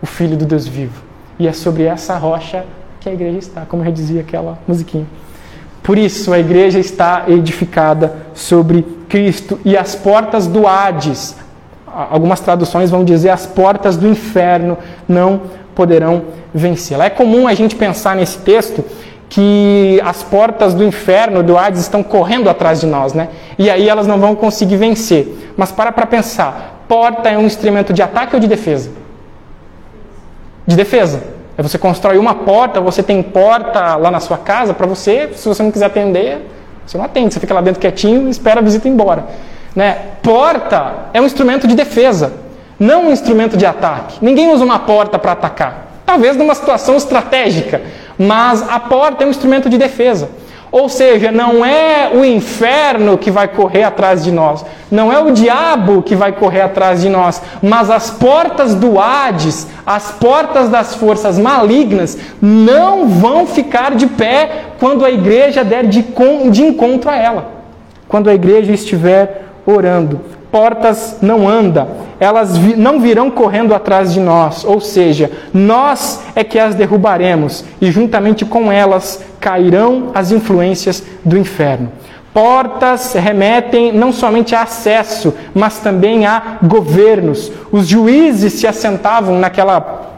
[0.00, 1.02] o Filho do Deus vivo.
[1.38, 2.64] E é sobre essa rocha
[3.00, 5.06] que a igreja está, como já dizia aquela musiquinha.
[5.82, 11.36] Por isso, a igreja está edificada sobre Cristo e as portas do Hades,
[11.86, 15.42] algumas traduções vão dizer as portas do inferno não
[15.74, 16.22] poderão
[16.54, 17.04] vencê-la.
[17.04, 18.82] É comum a gente pensar nesse texto
[19.28, 23.28] que as portas do inferno, do Hades, estão correndo atrás de nós, né?
[23.58, 25.52] E aí elas não vão conseguir vencer.
[25.58, 28.90] Mas para para pensar, porta é um instrumento de ataque ou de defesa?
[30.66, 31.22] De defesa.
[31.58, 35.46] É você constrói uma porta, você tem porta lá na sua casa para você, se
[35.46, 36.48] você não quiser atender,
[36.92, 39.24] você não atende, você fica lá dentro quietinho e espera a visita ir embora.
[39.74, 39.96] Né?
[40.22, 42.34] Porta é um instrumento de defesa,
[42.78, 44.18] não um instrumento de ataque.
[44.20, 45.86] Ninguém usa uma porta para atacar.
[46.04, 47.80] Talvez numa situação estratégica,
[48.18, 50.28] mas a porta é um instrumento de defesa.
[50.72, 55.30] Ou seja, não é o inferno que vai correr atrás de nós, não é o
[55.30, 60.94] diabo que vai correr atrás de nós, mas as portas do Hades, as portas das
[60.94, 66.02] forças malignas, não vão ficar de pé quando a igreja der de,
[66.50, 67.50] de encontro a ela,
[68.08, 71.88] quando a igreja estiver orando portas não anda,
[72.20, 77.64] elas vi, não virão correndo atrás de nós, ou seja, nós é que as derrubaremos
[77.80, 81.90] e juntamente com elas cairão as influências do inferno.
[82.32, 87.52] Portas remetem não somente a acesso, mas também a governos.
[87.70, 90.12] Os juízes se assentavam naquela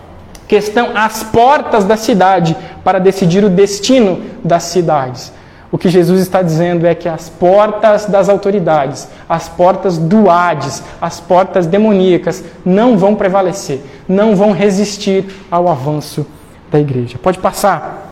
[0.46, 5.32] questão às portas da cidade para decidir o destino das cidades.
[5.72, 10.84] O que Jesus está dizendo é que as portas das autoridades, as portas do Hades,
[11.00, 16.24] as portas demoníacas não vão prevalecer, não vão resistir ao avanço
[16.70, 17.18] da igreja.
[17.20, 18.03] Pode passar.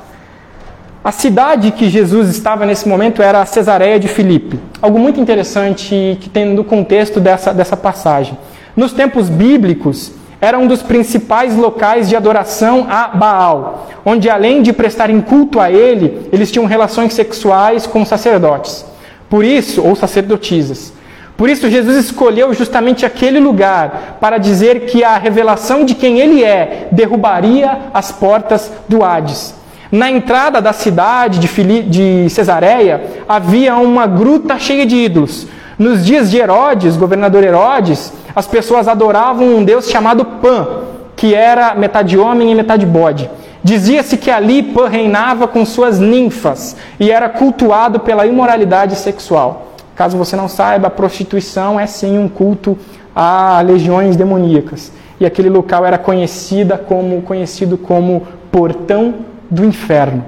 [1.04, 4.56] A cidade que Jesus estava nesse momento era a Cesareia de Filipe.
[4.80, 8.38] Algo muito interessante que tem no contexto dessa, dessa passagem.
[8.76, 14.72] Nos tempos bíblicos, era um dos principais locais de adoração a Baal, onde além de
[14.72, 18.84] prestarem culto a ele, eles tinham relações sexuais com sacerdotes.
[19.28, 20.92] Por isso, ou sacerdotisas.
[21.36, 26.44] Por isso, Jesus escolheu justamente aquele lugar para dizer que a revelação de quem ele
[26.44, 29.61] é derrubaria as portas do Hades.
[29.92, 35.46] Na entrada da cidade de, Fili de Cesareia havia uma gruta cheia de ídolos.
[35.78, 40.66] Nos dias de Herodes, governador Herodes, as pessoas adoravam um deus chamado Pan,
[41.14, 43.28] que era metade homem e metade bode.
[43.62, 49.74] Dizia-se que ali Pan reinava com suas ninfas e era cultuado pela imoralidade sexual.
[49.94, 52.78] Caso você não saiba, a prostituição é sim um culto
[53.14, 54.90] a legiões demoníacas.
[55.20, 60.24] E aquele local era conhecida como, conhecido como Portão do Inferno.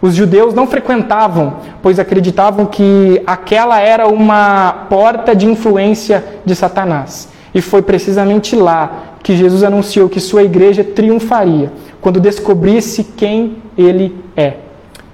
[0.00, 7.28] Os judeus não frequentavam, pois acreditavam que aquela era uma porta de influência de Satanás.
[7.54, 14.16] E foi precisamente lá que Jesus anunciou que sua igreja triunfaria, quando descobrisse quem ele
[14.36, 14.54] é.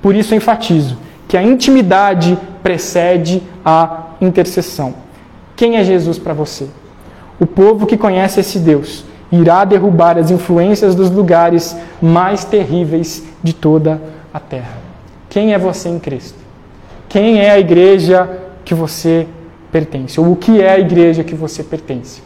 [0.01, 0.97] Por isso enfatizo
[1.29, 4.95] que a intimidade precede a intercessão.
[5.57, 6.67] Quem é Jesus para você?
[7.41, 13.53] O povo que conhece esse Deus irá derrubar as influências dos lugares mais terríveis de
[13.53, 14.01] toda
[14.33, 14.79] a terra.
[15.29, 16.39] Quem é você em Cristo?
[17.09, 18.29] Quem é a igreja
[18.65, 19.27] que você
[19.73, 22.23] pertence, ou o que é a igreja que você pertence.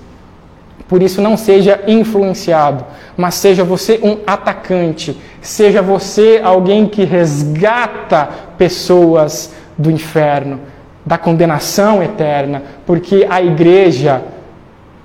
[0.89, 2.85] Por isso, não seja influenciado,
[3.17, 8.29] mas seja você um atacante, seja você alguém que resgata
[8.59, 10.61] pessoas do inferno,
[11.05, 14.23] da condenação eterna, porque a igreja,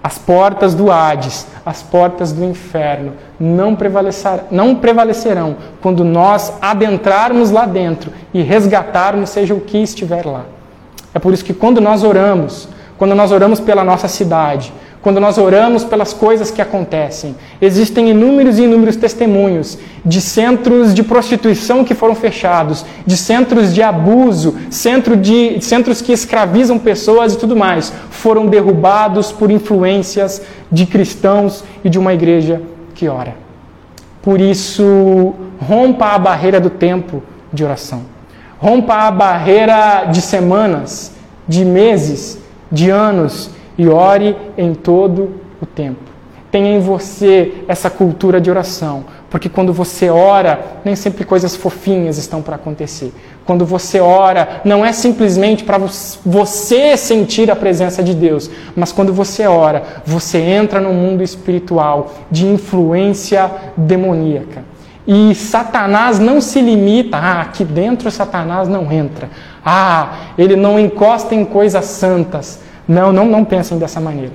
[0.04, 7.52] as portas do Hades, as portas do inferno, não, prevalecer, não prevalecerão quando nós adentrarmos
[7.52, 10.46] lá dentro e resgatarmos, seja o que estiver lá.
[11.14, 15.38] É por isso que quando nós oramos, quando nós oramos pela nossa cidade, quando nós
[15.38, 17.36] oramos pelas coisas que acontecem.
[17.62, 23.82] Existem inúmeros e inúmeros testemunhos de centros de prostituição que foram fechados, de centros de
[23.82, 30.42] abuso, centro de, centros que escravizam pessoas e tudo mais, foram derrubados por influências
[30.72, 32.62] de cristãos e de uma igreja
[32.94, 33.36] que ora.
[34.22, 38.04] Por isso, rompa a barreira do tempo de oração.
[38.60, 41.12] Rompa a barreira de semanas,
[41.48, 42.38] de meses,
[42.72, 43.50] de anos
[43.82, 46.12] e ore em todo o tempo.
[46.52, 52.20] Tenha em você essa cultura de oração, porque quando você ora, nem sempre coisas fofinhas
[52.20, 53.12] estão para acontecer.
[53.44, 55.80] Quando você ora, não é simplesmente para
[56.24, 62.14] você sentir a presença de Deus, mas quando você ora, você entra no mundo espiritual
[62.30, 64.64] de influência demoníaca.
[65.08, 69.28] E Satanás não se limita, ah, aqui dentro Satanás não entra.
[69.66, 72.60] Ah, ele não encosta em coisas santas.
[72.92, 74.34] Não, não, não pensem dessa maneira.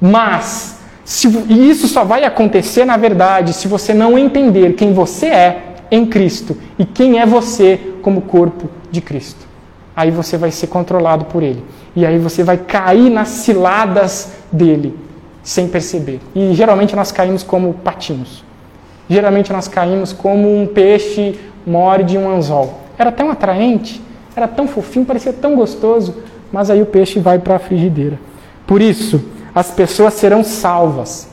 [0.00, 5.26] Mas, se, e isso só vai acontecer, na verdade, se você não entender quem você
[5.26, 9.46] é em Cristo e quem é você como corpo de Cristo.
[9.94, 11.62] Aí você vai ser controlado por Ele.
[11.94, 14.98] E aí você vai cair nas ciladas dele,
[15.42, 16.18] sem perceber.
[16.34, 18.42] E geralmente nós caímos como patinhos.
[19.06, 22.80] Geralmente nós caímos como um peixe morde um anzol.
[22.96, 24.00] Era tão atraente,
[24.34, 26.14] era tão fofinho, parecia tão gostoso,
[26.52, 28.18] mas aí o peixe vai para a frigideira.
[28.66, 29.20] Por isso,
[29.54, 31.28] as pessoas serão salvas.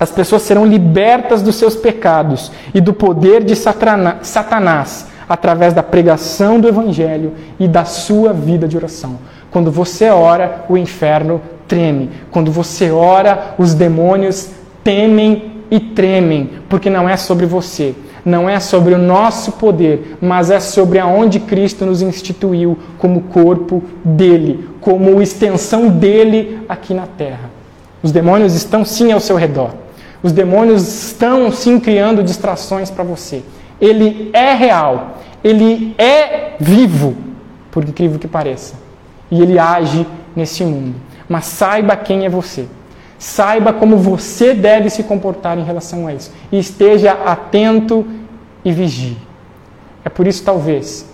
[0.00, 6.58] As pessoas serão libertas dos seus pecados e do poder de Satanás através da pregação
[6.58, 9.18] do Evangelho e da sua vida de oração.
[9.50, 12.10] Quando você ora, o inferno treme.
[12.30, 14.50] Quando você ora, os demônios
[14.82, 17.94] temem e tremem, porque não é sobre você,
[18.24, 23.82] não é sobre o nosso poder, mas é sobre aonde Cristo nos instituiu como corpo
[24.04, 27.50] dele, como extensão dele aqui na terra.
[28.02, 29.70] Os demônios estão sim ao seu redor.
[30.22, 33.42] Os demônios estão sim criando distrações para você.
[33.80, 37.16] Ele é real, ele é vivo,
[37.70, 38.74] por incrível que pareça.
[39.30, 40.96] E ele age nesse mundo.
[41.28, 42.66] Mas saiba quem é você.
[43.18, 46.30] Saiba como você deve se comportar em relação a isso.
[46.52, 48.06] E esteja atento
[48.64, 49.18] e vigie.
[50.04, 51.04] É por isso, talvez,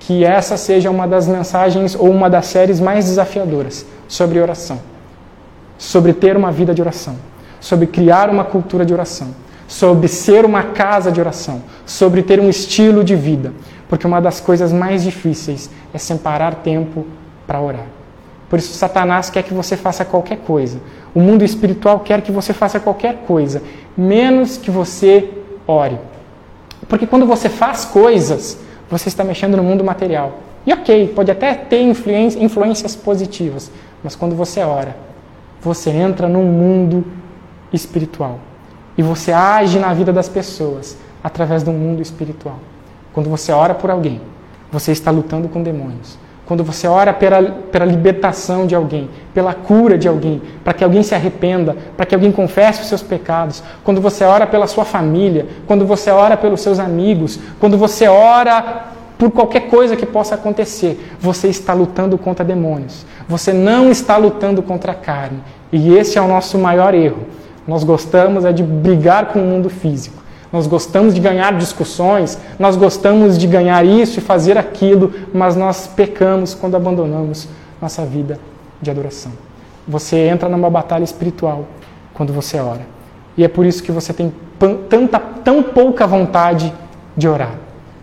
[0.00, 4.80] que essa seja uma das mensagens ou uma das séries mais desafiadoras sobre oração.
[5.78, 7.16] Sobre ter uma vida de oração.
[7.60, 9.28] Sobre criar uma cultura de oração.
[9.68, 11.62] Sobre ser uma casa de oração.
[11.86, 13.52] Sobre ter um estilo de vida.
[13.88, 17.06] Porque uma das coisas mais difíceis é separar tempo
[17.46, 17.86] para orar.
[18.52, 20.78] Por isso, Satanás quer que você faça qualquer coisa.
[21.14, 23.62] O mundo espiritual quer que você faça qualquer coisa,
[23.96, 25.28] menos que você
[25.66, 25.98] ore.
[26.88, 28.58] Porque quando você faz coisas,
[28.90, 30.40] você está mexendo no mundo material.
[30.66, 33.70] E ok, pode até ter influências positivas,
[34.02, 34.96] mas quando você ora,
[35.60, 37.04] você entra num mundo
[37.72, 38.38] espiritual.
[38.96, 42.58] E você age na vida das pessoas através do mundo espiritual.
[43.12, 44.20] Quando você ora por alguém,
[44.70, 46.18] você está lutando com demônios.
[46.52, 51.02] Quando você ora pela, pela libertação de alguém, pela cura de alguém, para que alguém
[51.02, 55.46] se arrependa, para que alguém confesse os seus pecados, quando você ora pela sua família,
[55.66, 61.14] quando você ora pelos seus amigos, quando você ora por qualquer coisa que possa acontecer,
[61.18, 63.06] você está lutando contra demônios.
[63.26, 65.38] Você não está lutando contra a carne.
[65.72, 67.22] E esse é o nosso maior erro.
[67.66, 70.21] Nós gostamos é de brigar com o mundo físico.
[70.52, 75.86] Nós gostamos de ganhar discussões, nós gostamos de ganhar isso e fazer aquilo, mas nós
[75.86, 77.48] pecamos quando abandonamos
[77.80, 78.38] nossa vida
[78.80, 79.32] de adoração.
[79.88, 81.64] Você entra numa batalha espiritual
[82.12, 82.82] quando você ora.
[83.36, 84.32] E é por isso que você tem
[84.88, 86.72] tanta, tão pouca vontade
[87.16, 87.54] de orar.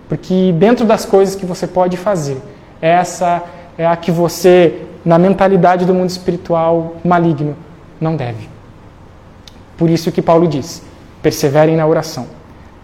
[0.08, 2.42] Porque dentro das coisas que você pode fazer,
[2.82, 3.44] essa
[3.78, 7.56] é a que você, na mentalidade do mundo espiritual maligno,
[8.02, 8.50] não deve.
[9.78, 10.82] Por isso que Paulo diz:
[11.22, 12.39] perseverem na oração.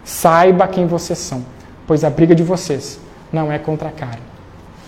[0.06, 1.44] Saiba quem vocês são,
[1.84, 3.00] pois a briga de vocês
[3.32, 4.22] não é contra a carne,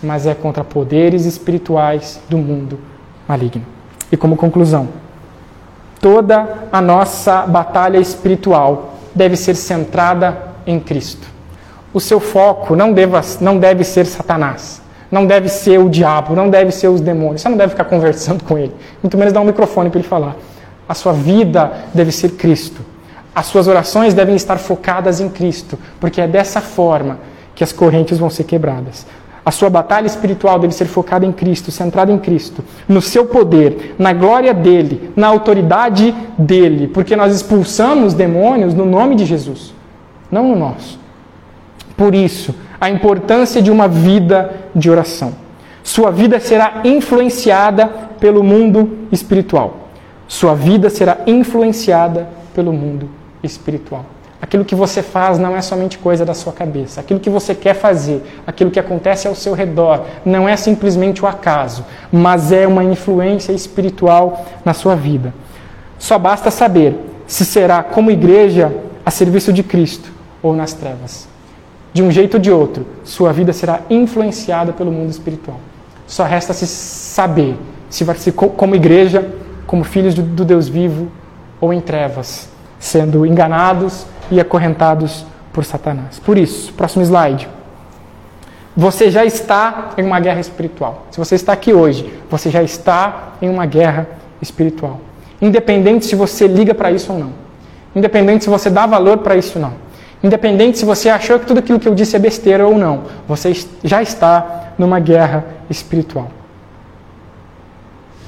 [0.00, 2.78] mas é contra poderes espirituais do mundo
[3.26, 3.66] maligno.
[4.12, 4.88] E como conclusão,
[6.00, 11.26] toda a nossa batalha espiritual deve ser centrada em Cristo.
[11.92, 16.48] O seu foco não, deva, não deve ser Satanás, Não deve ser o diabo, não
[16.48, 17.40] deve ser os demônios.
[17.40, 18.74] Você não deve ficar conversando com ele.
[19.02, 20.36] Muito menos dar um microfone para ele falar.
[20.88, 22.82] A sua vida deve ser Cristo.
[23.34, 27.18] As suas orações devem estar focadas em Cristo, porque é dessa forma
[27.54, 29.06] que as correntes vão ser quebradas.
[29.44, 33.94] A sua batalha espiritual deve ser focada em Cristo, centrada em Cristo, no seu poder,
[33.98, 39.74] na glória dele, na autoridade dele, porque nós expulsamos demônios no nome de Jesus,
[40.30, 41.00] não no nosso.
[41.96, 45.32] Por isso, a importância de uma vida de oração.
[45.82, 47.86] Sua vida será influenciada
[48.20, 49.88] pelo mundo espiritual.
[50.28, 54.04] Sua vida será influenciada pelo mundo espiritual.
[54.40, 57.00] Aquilo que você faz não é somente coisa da sua cabeça.
[57.00, 61.26] Aquilo que você quer fazer, aquilo que acontece ao seu redor, não é simplesmente o
[61.26, 65.34] acaso, mas é uma influência espiritual na sua vida.
[65.98, 68.72] Só basta saber se será como igreja
[69.04, 70.10] a serviço de Cristo
[70.40, 71.28] ou nas trevas.
[71.92, 75.58] De um jeito ou de outro, sua vida será influenciada pelo mundo espiritual.
[76.06, 77.56] Só resta se saber
[77.90, 79.28] se vai ser como igreja,
[79.66, 81.08] como filhos do Deus vivo
[81.60, 86.18] ou em trevas, sendo enganados e acorrentados por Satanás.
[86.18, 87.48] Por isso, próximo slide.
[88.76, 91.06] Você já está em uma guerra espiritual.
[91.10, 94.06] Se você está aqui hoje, você já está em uma guerra
[94.40, 95.00] espiritual.
[95.42, 97.32] Independente se você liga para isso ou não.
[97.94, 99.72] Independente se você dá valor para isso ou não.
[100.22, 103.02] Independente se você achou que tudo aquilo que eu disse é besteira ou não.
[103.26, 103.52] Você
[103.82, 106.28] já está numa guerra espiritual.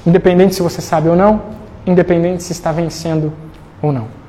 [0.05, 1.41] Independente se você sabe ou não,
[1.85, 3.31] independente se está vencendo
[3.81, 4.20] ou não.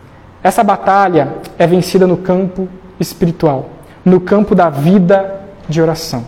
[0.42, 2.68] Essa batalha é vencida no campo
[2.98, 3.70] espiritual,
[4.04, 6.24] no campo da vida de oração.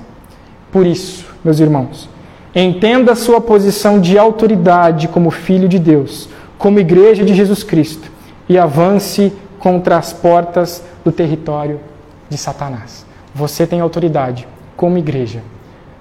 [0.71, 2.09] Por isso, meus irmãos,
[2.55, 8.11] entenda sua posição de autoridade como filho de Deus, como igreja de Jesus Cristo,
[8.49, 11.81] e avance contra as portas do território
[12.29, 13.05] de Satanás.
[13.35, 14.47] Você tem autoridade
[14.77, 15.43] como igreja.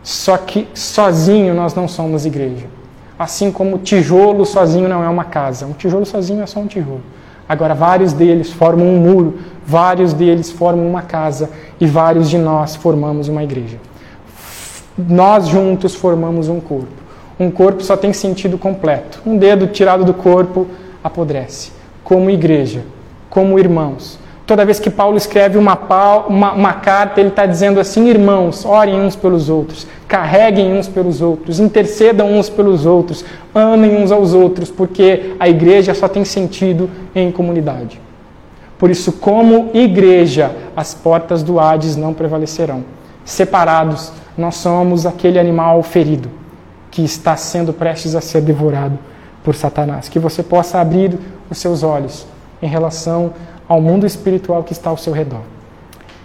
[0.04, 2.68] Só que sozinho nós não somos igreja.
[3.18, 5.66] Assim como tijolo sozinho não é uma casa.
[5.66, 7.02] Um tijolo sozinho é só um tijolo.
[7.54, 12.76] Agora, vários deles formam um muro, vários deles formam uma casa e vários de nós
[12.76, 13.78] formamos uma igreja.
[14.98, 17.04] Nós juntos formamos um corpo.
[17.40, 19.22] Um corpo só tem sentido completo.
[19.24, 20.66] Um dedo tirado do corpo
[21.04, 21.72] apodrece.
[22.04, 22.84] Como igreja,
[23.30, 24.18] como irmãos.
[24.46, 25.74] Toda vez que Paulo escreve uma,
[26.28, 31.22] uma, uma carta, ele está dizendo assim: irmãos, orem uns pelos outros, carreguem uns pelos
[31.22, 33.24] outros, intercedam uns pelos outros,
[33.56, 38.02] amem uns aos outros, porque a igreja só tem sentido em comunidade.
[38.78, 42.84] Por isso, como igreja, as portas do Hades não prevalecerão.
[43.24, 46.30] Separados, nós somos aquele animal ferido
[46.92, 49.00] que está sendo prestes a ser devorado
[49.42, 50.10] por Satanás.
[50.10, 51.18] Que você possa abrir
[51.50, 52.28] os seus olhos
[52.62, 53.32] em relação
[53.68, 55.42] ao mundo espiritual que está ao seu redor.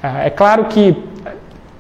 [0.03, 0.97] Ah, é claro que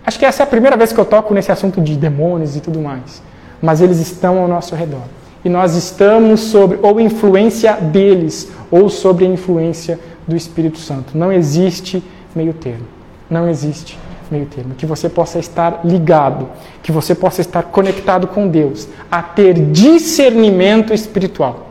[0.04, 2.60] acho que essa é a primeira vez que eu toco nesse assunto de demônios e
[2.60, 3.22] tudo mais,
[3.60, 5.02] mas eles estão ao nosso redor.
[5.44, 11.16] E nós estamos sobre ou influência deles ou sobre a influência do Espírito Santo.
[11.16, 12.02] Não existe
[12.34, 12.86] meio termo.
[13.30, 13.98] Não existe
[14.30, 14.74] meio termo.
[14.74, 16.48] Que você possa estar ligado,
[16.82, 21.68] que você possa estar conectado com Deus, a ter discernimento espiritual.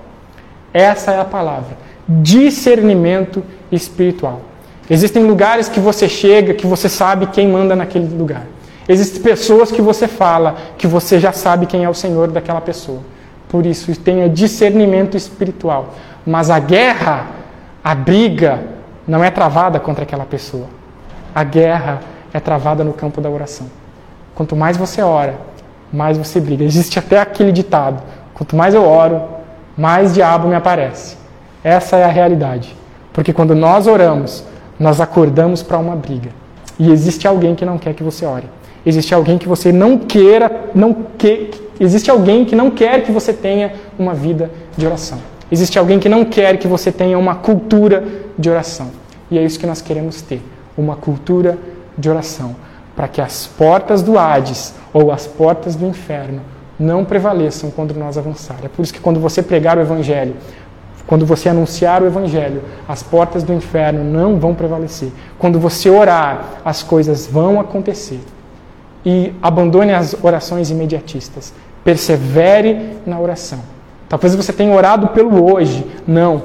[0.73, 1.77] Essa é a palavra.
[2.07, 4.41] Discernimento espiritual.
[4.89, 8.45] Existem lugares que você chega que você sabe quem manda naquele lugar.
[8.87, 13.01] Existem pessoas que você fala que você já sabe quem é o Senhor daquela pessoa.
[13.49, 15.93] Por isso, tenha discernimento espiritual.
[16.25, 17.27] Mas a guerra,
[17.83, 18.61] a briga,
[19.05, 20.67] não é travada contra aquela pessoa.
[21.35, 21.99] A guerra
[22.33, 23.67] é travada no campo da oração.
[24.35, 25.35] Quanto mais você ora,
[25.91, 26.63] mais você briga.
[26.63, 28.01] Existe até aquele ditado:
[28.33, 29.21] quanto mais eu oro,
[29.77, 31.17] mais diabo me aparece.
[31.63, 32.75] Essa é a realidade.
[33.17, 34.43] Porque quando nós oramos,
[34.79, 36.29] nós acordamos para uma briga.
[36.77, 38.47] E existe alguém que não quer que você ore.
[38.85, 41.49] Existe alguém que você não queira, não que,
[41.79, 45.17] existe alguém que não quer que você tenha uma vida de oração.
[45.51, 48.03] Existe alguém que não quer que você tenha uma cultura
[48.37, 48.91] de oração.
[49.31, 50.39] E é isso que nós queremos ter,
[50.77, 51.57] uma cultura
[51.97, 52.55] de oração,
[52.95, 56.41] para que as portas do Hades ou as portas do inferno
[56.79, 58.57] não prevaleçam quando nós avançar.
[58.63, 60.35] É por isso que quando você pregar o evangelho,
[61.07, 65.09] quando você anunciar o Evangelho, as portas do inferno não vão prevalecer.
[65.39, 68.19] Quando você orar, as coisas vão acontecer.
[69.05, 71.53] E abandone as orações imediatistas.
[71.81, 73.59] Persevere na oração.
[74.09, 75.85] Talvez você tenha orado pelo hoje.
[76.05, 76.43] Não.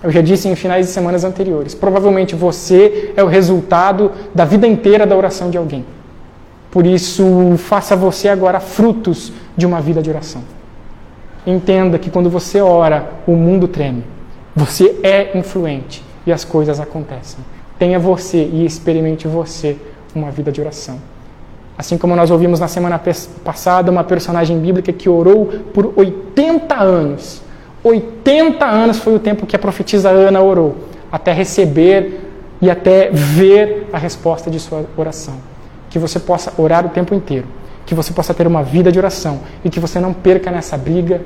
[0.00, 1.74] Eu já disse em finais de semanas anteriores.
[1.74, 5.84] Provavelmente você é o resultado da vida inteira da oração de alguém.
[6.70, 10.42] Por isso, faça você agora frutos de uma vida de oração.
[11.46, 14.04] Entenda que quando você ora, o mundo treme.
[14.54, 17.44] Você é influente e as coisas acontecem.
[17.78, 19.76] Tenha você e experimente você
[20.14, 20.98] uma vida de oração.
[21.76, 23.00] Assim como nós ouvimos na semana
[23.42, 27.42] passada uma personagem bíblica que orou por 80 anos.
[27.82, 30.76] 80 anos foi o tempo que a profetisa Ana orou,
[31.10, 32.20] até receber
[32.60, 35.34] e até ver a resposta de sua oração.
[35.90, 37.46] Que você possa orar o tempo inteiro,
[37.92, 41.20] que você possa ter uma vida de oração e que você não perca nessa briga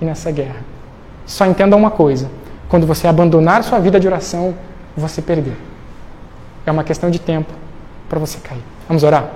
[0.00, 0.60] e nessa guerra.
[1.26, 2.30] Só entenda uma coisa:
[2.68, 4.54] quando você abandonar sua vida de oração,
[4.96, 5.54] você perdeu.
[6.64, 7.52] É uma questão de tempo
[8.08, 8.62] para você cair.
[8.86, 9.32] Vamos orar?